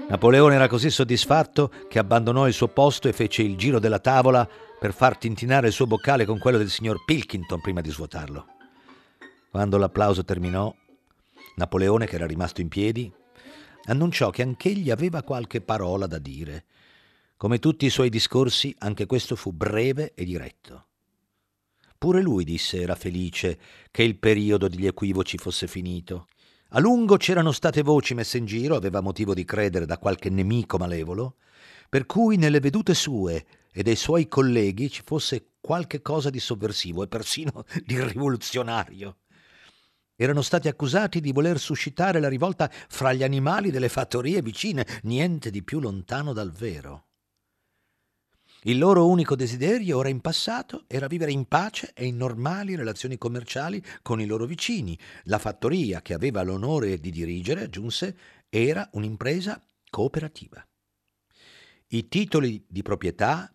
Napoleone 0.08 0.56
era 0.56 0.68
così 0.68 0.90
soddisfatto 0.90 1.72
che 1.90 1.98
abbandonò 1.98 2.48
il 2.48 2.54
suo 2.54 2.68
posto 2.68 3.08
e 3.08 3.14
fece 3.14 3.42
il 3.42 3.58
giro 3.58 3.80
della 3.80 4.00
tavola 4.00 4.48
per 4.80 4.94
far 4.94 5.18
tintinare 5.18 5.68
il 5.68 5.74
suo 5.74 5.88
boccale 5.88 6.26
con 6.26 6.38
quello 6.38 6.58
del 6.58 6.70
signor 6.70 7.04
Pilkington 7.06 7.60
prima 7.60 7.82
di 7.82 7.90
svuotarlo. 7.90 8.46
Quando 9.50 9.78
l'applauso 9.78 10.24
terminò, 10.24 10.74
Napoleone, 11.56 12.06
che 12.06 12.16
era 12.16 12.28
rimasto 12.28 12.62
in 12.62 12.68
piedi, 12.68 13.12
annunciò 13.86 14.30
che 14.30 14.42
anch'egli 14.42 14.92
aveva 14.92 15.24
qualche 15.24 15.62
parola 15.62 16.08
da 16.08 16.20
dire. 16.20 16.66
Come 17.38 17.60
tutti 17.60 17.86
i 17.86 17.90
suoi 17.90 18.10
discorsi, 18.10 18.74
anche 18.80 19.06
questo 19.06 19.36
fu 19.36 19.52
breve 19.52 20.14
e 20.14 20.24
diretto. 20.24 20.88
Pure 21.98 22.22
lui 22.22 22.44
disse 22.44 22.82
era 22.82 22.96
felice 22.96 23.60
che 23.92 24.04
il 24.04 24.18
periodo 24.18 24.68
degli 24.68 24.86
equivoci 24.86 25.38
fosse 25.38 25.68
finito. 25.68 26.28
A 26.70 26.80
lungo 26.80 27.18
c'erano 27.18 27.52
state 27.52 27.82
voci 27.82 28.14
messe 28.14 28.38
in 28.38 28.46
giro, 28.46 28.76
aveva 28.76 29.02
motivo 29.02 29.34
di 29.34 29.46
credere 29.46 29.86
da 29.86 29.98
qualche 29.98 30.30
nemico 30.30 30.78
malevolo, 30.78 31.36
per 31.90 32.06
cui 32.06 32.38
nelle 32.38 32.60
vedute 32.60 32.94
sue 32.94 33.46
e 33.72 33.84
dei 33.84 33.96
suoi 33.96 34.28
colleghi 34.28 34.90
ci 34.90 35.02
fosse 35.04 35.52
qualche 35.62 36.02
cosa 36.02 36.30
di 36.30 36.40
sovversivo 36.40 37.04
e 37.04 37.08
persino 37.08 37.66
di 37.86 38.02
rivoluzionario. 38.02 39.18
Erano 40.16 40.42
stati 40.42 40.68
accusati 40.68 41.20
di 41.20 41.32
voler 41.32 41.60
suscitare 41.60 42.20
la 42.20 42.30
rivolta 42.30 42.72
fra 42.72 43.12
gli 43.12 43.24
animali 43.24 43.70
delle 43.70 43.90
fattorie 43.90 44.42
vicine, 44.42 44.86
niente 45.04 45.50
di 45.50 45.62
più 45.62 45.80
lontano 45.80 46.32
dal 46.32 46.52
vero. 46.52 47.08
Il 48.68 48.80
loro 48.80 49.08
unico 49.08 49.36
desiderio, 49.36 49.98
ora 49.98 50.10
in 50.10 50.22
passato, 50.22 50.86
era 50.88 51.06
vivere 51.06 51.32
in 51.32 51.46
pace 51.48 51.92
e 51.94 52.06
in 52.06 52.18
normali 52.18 52.76
relazioni 52.76 53.18
commerciali 53.18 53.84
con 54.02 54.20
i 54.20 54.26
loro 54.26 54.46
vicini. 54.46 54.98
La 55.26 55.38
fattoria 55.38 56.02
che 56.02 56.16
aveva 56.16 56.42
l'onore 56.42 57.00
di 57.00 57.12
dirigere, 57.12 57.64
aggiunse, 57.64 58.18
era 58.50 58.90
un'impresa 58.94 59.62
cooperativa. 59.90 60.66
I 61.90 62.08
titoli 62.08 62.66
di 62.68 62.82
proprietà 62.82 63.54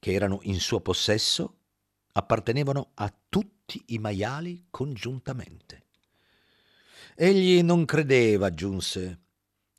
che 0.00 0.12
erano 0.12 0.40
in 0.42 0.58
suo 0.58 0.80
possesso 0.80 1.58
appartenevano 2.12 2.90
a 2.94 3.14
tutti 3.28 3.80
i 3.88 3.98
maiali 3.98 4.66
congiuntamente. 4.70 5.87
Egli 7.20 7.64
non 7.64 7.84
credeva, 7.84 8.46
aggiunse, 8.46 9.22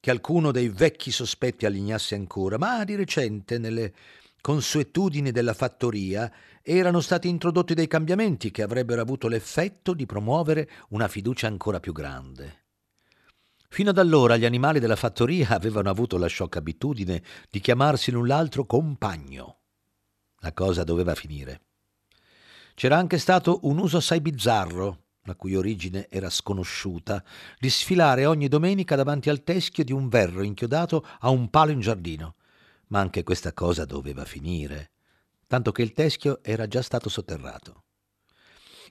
che 0.02 0.12
alcuno 0.12 0.52
dei 0.52 0.68
vecchi 0.68 1.10
sospetti 1.10 1.66
allignasse 1.66 2.14
ancora, 2.14 2.58
ma 2.58 2.84
di 2.84 2.96
recente, 2.96 3.58
nelle 3.58 3.94
consuetudini 4.42 5.32
della 5.32 5.54
fattoria, 5.54 6.30
erano 6.62 7.00
stati 7.00 7.30
introdotti 7.30 7.74
dei 7.74 7.88
cambiamenti 7.88 8.52
che 8.52 8.62
avrebbero 8.62 9.00
avuto 9.00 9.30
l'effetto 9.30 9.94
di 9.94 10.06
promuovere 10.06 10.70
una 10.90 11.08
fiducia 11.08 11.48
ancora 11.48 11.80
più 11.80 11.94
grande. 11.94 12.66
Fino 13.70 13.92
ad 13.92 14.00
allora 14.00 14.36
gli 14.36 14.44
animali 14.44 14.82
della 14.82 14.98
fattoria 14.98 15.48
avevano 15.56 15.90
avuto 15.90 16.18
la 16.18 16.28
sciocca 16.28 16.60
abitudine 16.60 17.24
di 17.50 17.62
chiamarsi 17.62 18.12
l'un 18.12 18.28
l'altro 18.28 18.66
compagno. 18.66 19.60
La 20.40 20.52
cosa 20.52 20.84
doveva 20.84 21.16
finire. 21.16 21.62
C'era 22.74 22.98
anche 22.98 23.18
stato 23.18 23.60
un 23.62 23.78
uso 23.78 23.96
assai 23.96 24.20
bizzarro, 24.20 25.04
la 25.30 25.36
cui 25.36 25.56
origine 25.56 26.08
era 26.10 26.30
sconosciuta, 26.30 27.24
di 27.58 27.70
sfilare 27.70 28.26
ogni 28.26 28.48
domenica 28.48 28.96
davanti 28.96 29.30
al 29.30 29.44
teschio 29.44 29.84
di 29.84 29.94
un 29.94 30.10
verro 30.10 30.44
inchiodato 30.44 31.06
a 31.20 31.30
un 31.30 31.50
palo 31.50 31.72
in 31.72 31.80
giardino 31.80 32.36
ma 32.90 33.00
anche 33.00 33.24
questa 33.24 33.54
cosa 33.54 33.86
doveva 33.86 34.26
finire, 34.26 34.92
tanto 35.48 35.72
che 35.72 35.82
il 35.82 35.94
teschio 35.94 36.40
era 36.44 36.68
già 36.68 36.82
stato 36.82 37.10
sotterrato. 37.10 37.84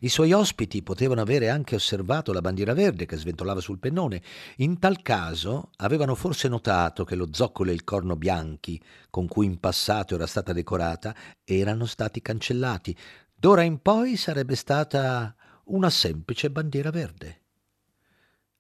I 0.01 0.09
suoi 0.09 0.33
ospiti 0.33 0.85
potevano 0.85 1.21
avere 1.21 1.49
anche 1.49 1.75
osservato 1.75 2.33
la 2.33 2.41
bandiera 2.41 2.73
verde 2.73 3.05
che 3.05 3.17
sventolava 3.17 3.61
sul 3.61 3.81
pennone. 3.81 4.23
In 4.59 4.79
tal 4.79 5.03
caso 5.03 5.71
avevano 5.79 6.15
forse 6.15 6.47
notato 6.47 7.03
che 7.03 7.17
lo 7.17 7.29
zoccolo 7.33 7.71
e 7.71 7.75
il 7.75 7.83
corno 7.83 8.15
bianchi, 8.15 8.81
con 9.11 9.27
cui 9.27 9.47
in 9.47 9.59
passato 9.59 10.15
era 10.15 10.29
stata 10.29 10.53
decorata, 10.53 11.13
erano 11.43 11.85
stati 11.85 12.23
cancellati. 12.23 12.97
D'ora 13.35 13.63
in 13.63 13.83
poi 13.83 14.17
sarebbe 14.17 14.55
stata 14.55 15.35
una 15.69 15.91
semplice 15.91 16.51
bandiera 16.51 16.91
verde. 16.91 17.43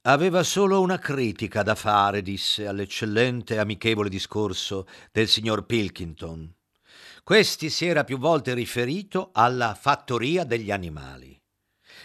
Aveva 0.03 0.43
solo 0.43 0.81
una 0.81 0.99
critica 0.99 1.63
da 1.63 1.75
fare, 1.75 2.23
disse 2.23 2.67
all'eccellente 2.67 3.55
e 3.55 3.59
amichevole 3.59 4.09
discorso 4.09 4.87
del 5.13 5.29
signor 5.29 5.67
Pilkington. 5.67 6.55
Questi 7.23 7.69
si 7.69 7.85
era 7.85 8.05
più 8.05 8.19
volte 8.19 8.55
riferito 8.55 9.31
alla 9.33 9.75
fattoria 9.75 10.45
degli 10.45 10.71
animali. 10.71 11.39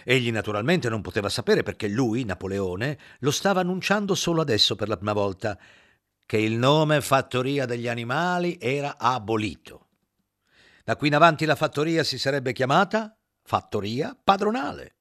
Egli 0.03 0.31
naturalmente 0.31 0.89
non 0.89 1.01
poteva 1.01 1.29
sapere 1.29 1.63
perché 1.63 1.87
lui, 1.87 2.25
Napoleone, 2.25 2.97
lo 3.19 3.31
stava 3.31 3.61
annunciando 3.61 4.15
solo 4.15 4.41
adesso 4.41 4.75
per 4.75 4.89
la 4.89 4.97
prima 4.97 5.13
volta, 5.13 5.57
che 6.25 6.37
il 6.37 6.57
nome 6.57 6.99
fattoria 7.01 7.65
degli 7.65 7.87
animali 7.87 8.57
era 8.59 8.97
abolito. 8.97 9.87
Da 10.83 10.97
qui 10.97 11.07
in 11.07 11.15
avanti 11.15 11.45
la 11.45 11.55
fattoria 11.55 12.03
si 12.03 12.17
sarebbe 12.17 12.51
chiamata 12.51 13.17
fattoria 13.43 14.17
padronale 14.21 14.95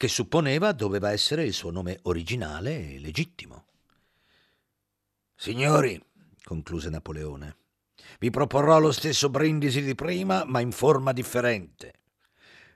che 0.00 0.08
supponeva 0.08 0.72
doveva 0.72 1.12
essere 1.12 1.44
il 1.44 1.52
suo 1.52 1.70
nome 1.70 1.98
originale 2.04 2.94
e 2.94 2.98
legittimo. 3.00 3.66
Signori, 5.34 6.02
concluse 6.42 6.88
Napoleone, 6.88 7.56
vi 8.18 8.30
proporrò 8.30 8.78
lo 8.78 8.92
stesso 8.92 9.28
brindisi 9.28 9.82
di 9.82 9.94
prima, 9.94 10.44
ma 10.46 10.60
in 10.60 10.72
forma 10.72 11.12
differente. 11.12 12.00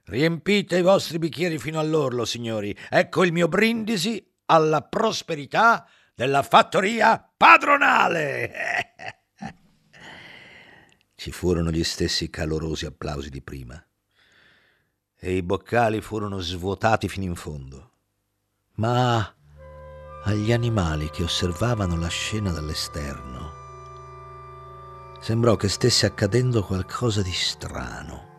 Riempite 0.05 0.77
i 0.77 0.83
vostri 0.83 1.19
bicchieri 1.19 1.59
fino 1.59 1.81
all'orlo, 1.81 2.27
signori. 2.27 2.77
Ecco 2.91 3.25
il 3.25 3.33
mio 3.33 3.49
brindisi 3.49 4.23
alla 4.45 4.83
prosperità 4.83 5.89
della 6.15 6.43
fattoria 6.43 7.27
padronale. 7.35 8.53
Ci 11.17 11.31
furono 11.33 11.71
gli 11.71 11.85
stessi 11.85 12.29
calorosi 12.29 12.85
applausi 12.85 13.31
di 13.31 13.41
prima 13.41 13.83
e 15.25 15.37
i 15.37 15.43
boccali 15.43 16.03
furono 16.03 16.39
svuotati 16.39 17.09
fino 17.09 17.25
in 17.25 17.35
fondo. 17.35 17.93
Ma 18.75 19.35
agli 20.25 20.53
animali 20.53 21.09
che 21.09 21.23
osservavano 21.23 21.97
la 21.97 22.09
scena 22.09 22.53
dall'esterno 22.53 23.53
sembrò 25.21 25.57
che 25.57 25.71
stesse 25.71 26.05
accadendo 26.05 26.63
qualcosa 26.63 27.23
di 27.23 27.33
strano. 27.33 28.33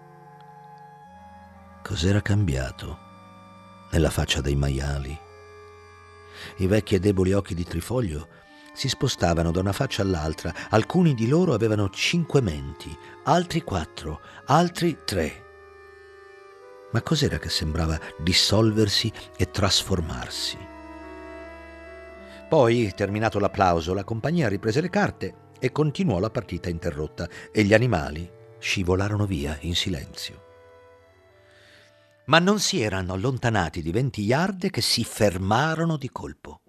Cos'era 1.81 2.21
cambiato 2.21 2.99
nella 3.89 4.11
faccia 4.11 4.41
dei 4.41 4.55
maiali? 4.55 5.19
I 6.57 6.67
vecchi 6.67 6.93
e 6.93 6.99
deboli 6.99 7.33
occhi 7.33 7.55
di 7.55 7.63
Trifoglio 7.63 8.27
si 8.73 8.89
spostavano 8.89 9.49
da 9.49 9.59
una 9.59 9.73
faccia 9.73 10.03
all'altra. 10.03 10.53
Alcuni 10.69 11.15
di 11.15 11.27
loro 11.27 11.55
avevano 11.55 11.89
cinque 11.89 12.41
menti, 12.41 12.95
altri 13.23 13.63
quattro, 13.63 14.21
altri 14.45 14.99
tre. 15.03 15.44
Ma 16.95 17.01
cos'era 17.01 17.39
che 17.39 17.49
sembrava 17.49 17.99
dissolversi 18.17 19.11
e 19.35 19.51
trasformarsi? 19.51 20.57
Poi, 22.47 22.93
terminato 22.95 23.37
l'applauso, 23.37 23.93
la 23.93 24.05
compagnia 24.05 24.47
riprese 24.47 24.79
le 24.79 24.89
carte 24.89 25.33
e 25.59 25.73
continuò 25.73 26.19
la 26.19 26.29
partita 26.29 26.69
interrotta 26.69 27.27
e 27.51 27.63
gli 27.63 27.73
animali 27.73 28.31
scivolarono 28.59 29.25
via 29.25 29.57
in 29.61 29.75
silenzio. 29.75 30.43
Ma 32.27 32.39
non 32.39 32.61
si 32.61 32.81
erano 32.81 33.11
allontanati 33.11 33.81
di 33.81 33.91
venti 33.91 34.21
yard 34.21 34.69
che 34.69 34.79
si 34.79 35.03
fermarono 35.03 35.97
di 35.97 36.09
colpo. 36.09 36.61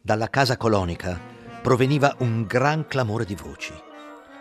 Dalla 0.00 0.30
casa 0.30 0.56
colonica 0.56 1.20
proveniva 1.60 2.14
un 2.18 2.44
gran 2.44 2.86
clamore 2.86 3.24
di 3.24 3.34
voci. 3.34 3.74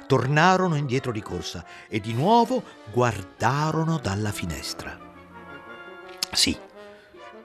Tornarono 0.06 0.76
indietro 0.76 1.12
di 1.12 1.24
corsa 1.24 1.66
e 1.90 2.00
di 2.00 2.14
nuovo 2.14 2.62
guardarono 2.92 3.98
dalla 3.98 4.32
finestra. 4.32 5.05
Sì, 6.36 6.56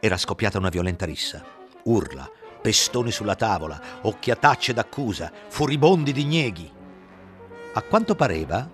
era 0.00 0.16
scoppiata 0.16 0.58
una 0.58 0.68
violenta 0.68 1.06
rissa. 1.06 1.44
Urla, 1.84 2.28
pestoni 2.60 3.12
sulla 3.12 3.36
tavola, 3.36 3.80
occhiatacce 4.02 4.72
d'accusa, 4.72 5.30
furibondi 5.48 6.12
di 6.12 6.24
nieghi. 6.24 6.70
A 7.74 7.82
quanto 7.82 8.16
pareva, 8.16 8.68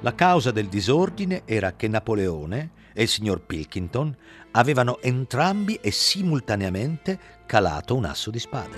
la 0.00 0.14
causa 0.14 0.52
del 0.52 0.68
disordine 0.68 1.42
era 1.44 1.72
che 1.72 1.88
Napoleone 1.88 2.70
e 2.94 3.02
il 3.02 3.08
signor 3.08 3.40
Pilkington 3.40 4.16
avevano 4.52 5.00
entrambi 5.00 5.74
e 5.74 5.90
simultaneamente 5.90 7.18
calato 7.44 7.96
un 7.96 8.04
asso 8.04 8.30
di 8.30 8.38
spade. 8.38 8.76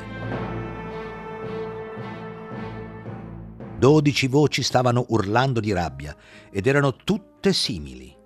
Dodici 3.76 4.28
voci 4.28 4.62
stavano 4.62 5.04
urlando 5.08 5.60
di 5.60 5.72
rabbia 5.72 6.16
ed 6.50 6.66
erano 6.66 6.96
tutte 6.96 7.52
simili. 7.52 8.16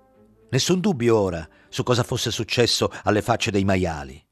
Nessun 0.49 0.79
dubbio 0.79 1.17
ora 1.17 1.45
su 1.75 1.83
cosa 1.83 2.03
fosse 2.03 2.31
successo 2.31 2.89
alle 3.03 3.21
facce 3.21 3.51
dei 3.51 3.65
maiali. 3.65 4.25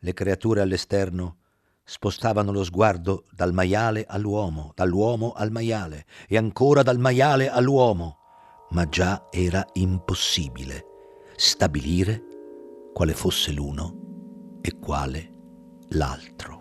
Le 0.00 0.12
creature 0.12 0.60
all'esterno 0.60 1.36
spostavano 1.84 2.50
lo 2.50 2.64
sguardo 2.64 3.26
dal 3.30 3.52
maiale 3.52 4.04
all'uomo, 4.04 4.72
dall'uomo 4.74 5.30
al 5.30 5.52
maiale 5.52 6.06
e 6.26 6.36
ancora 6.36 6.82
dal 6.82 6.98
maiale 6.98 7.48
all'uomo, 7.48 8.18
ma 8.70 8.88
già 8.88 9.28
era 9.30 9.64
impossibile 9.74 10.86
stabilire 11.36 12.20
quale 12.92 13.14
fosse 13.14 13.52
l'uno 13.52 14.58
e 14.60 14.76
quale 14.80 15.32
l'altro. 15.90 16.59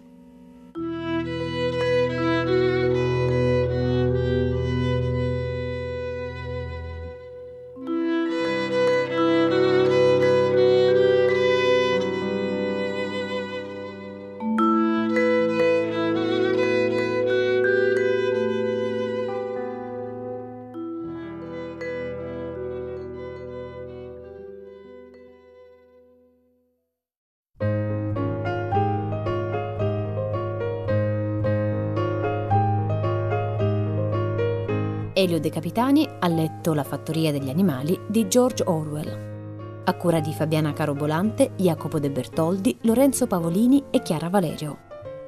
Elio 35.19 35.37
De 35.37 35.49
Capitani 35.49 36.07
ha 36.19 36.29
letto 36.29 36.73
La 36.73 36.85
fattoria 36.85 37.33
degli 37.33 37.49
animali 37.49 37.99
di 38.07 38.29
George 38.29 38.63
Orwell. 38.65 39.83
A 39.83 39.93
cura 39.95 40.21
di 40.21 40.31
Fabiana 40.31 40.71
Carobolante, 40.71 41.51
Jacopo 41.57 41.99
De 41.99 42.09
Bertoldi, 42.09 42.77
Lorenzo 42.83 43.27
Pavolini 43.27 43.83
e 43.89 44.01
Chiara 44.01 44.29
Valerio. 44.29 44.77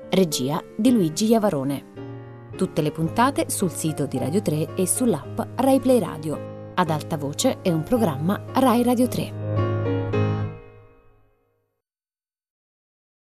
Regia 0.10 0.64
di 0.78 0.94
Luigi 0.94 1.26
Iavarone. 1.26 1.84
Tutte 2.56 2.82
le 2.82 2.92
puntate 2.92 3.50
sul 3.50 3.72
sito 3.72 4.06
di 4.06 4.18
Radio 4.18 4.42
3 4.42 4.76
e 4.76 4.88
sull'app 4.88 5.42
Rai 5.56 5.82
Play 5.82 6.00
Radio. 6.00 6.72
Ad 6.74 6.90
alta 6.90 7.18
voce 7.18 7.58
è 7.62 7.70
un 7.70 7.84
programma 7.84 8.42
Rai 8.54 8.84
Radio 8.84 9.10
3. 9.10 9.41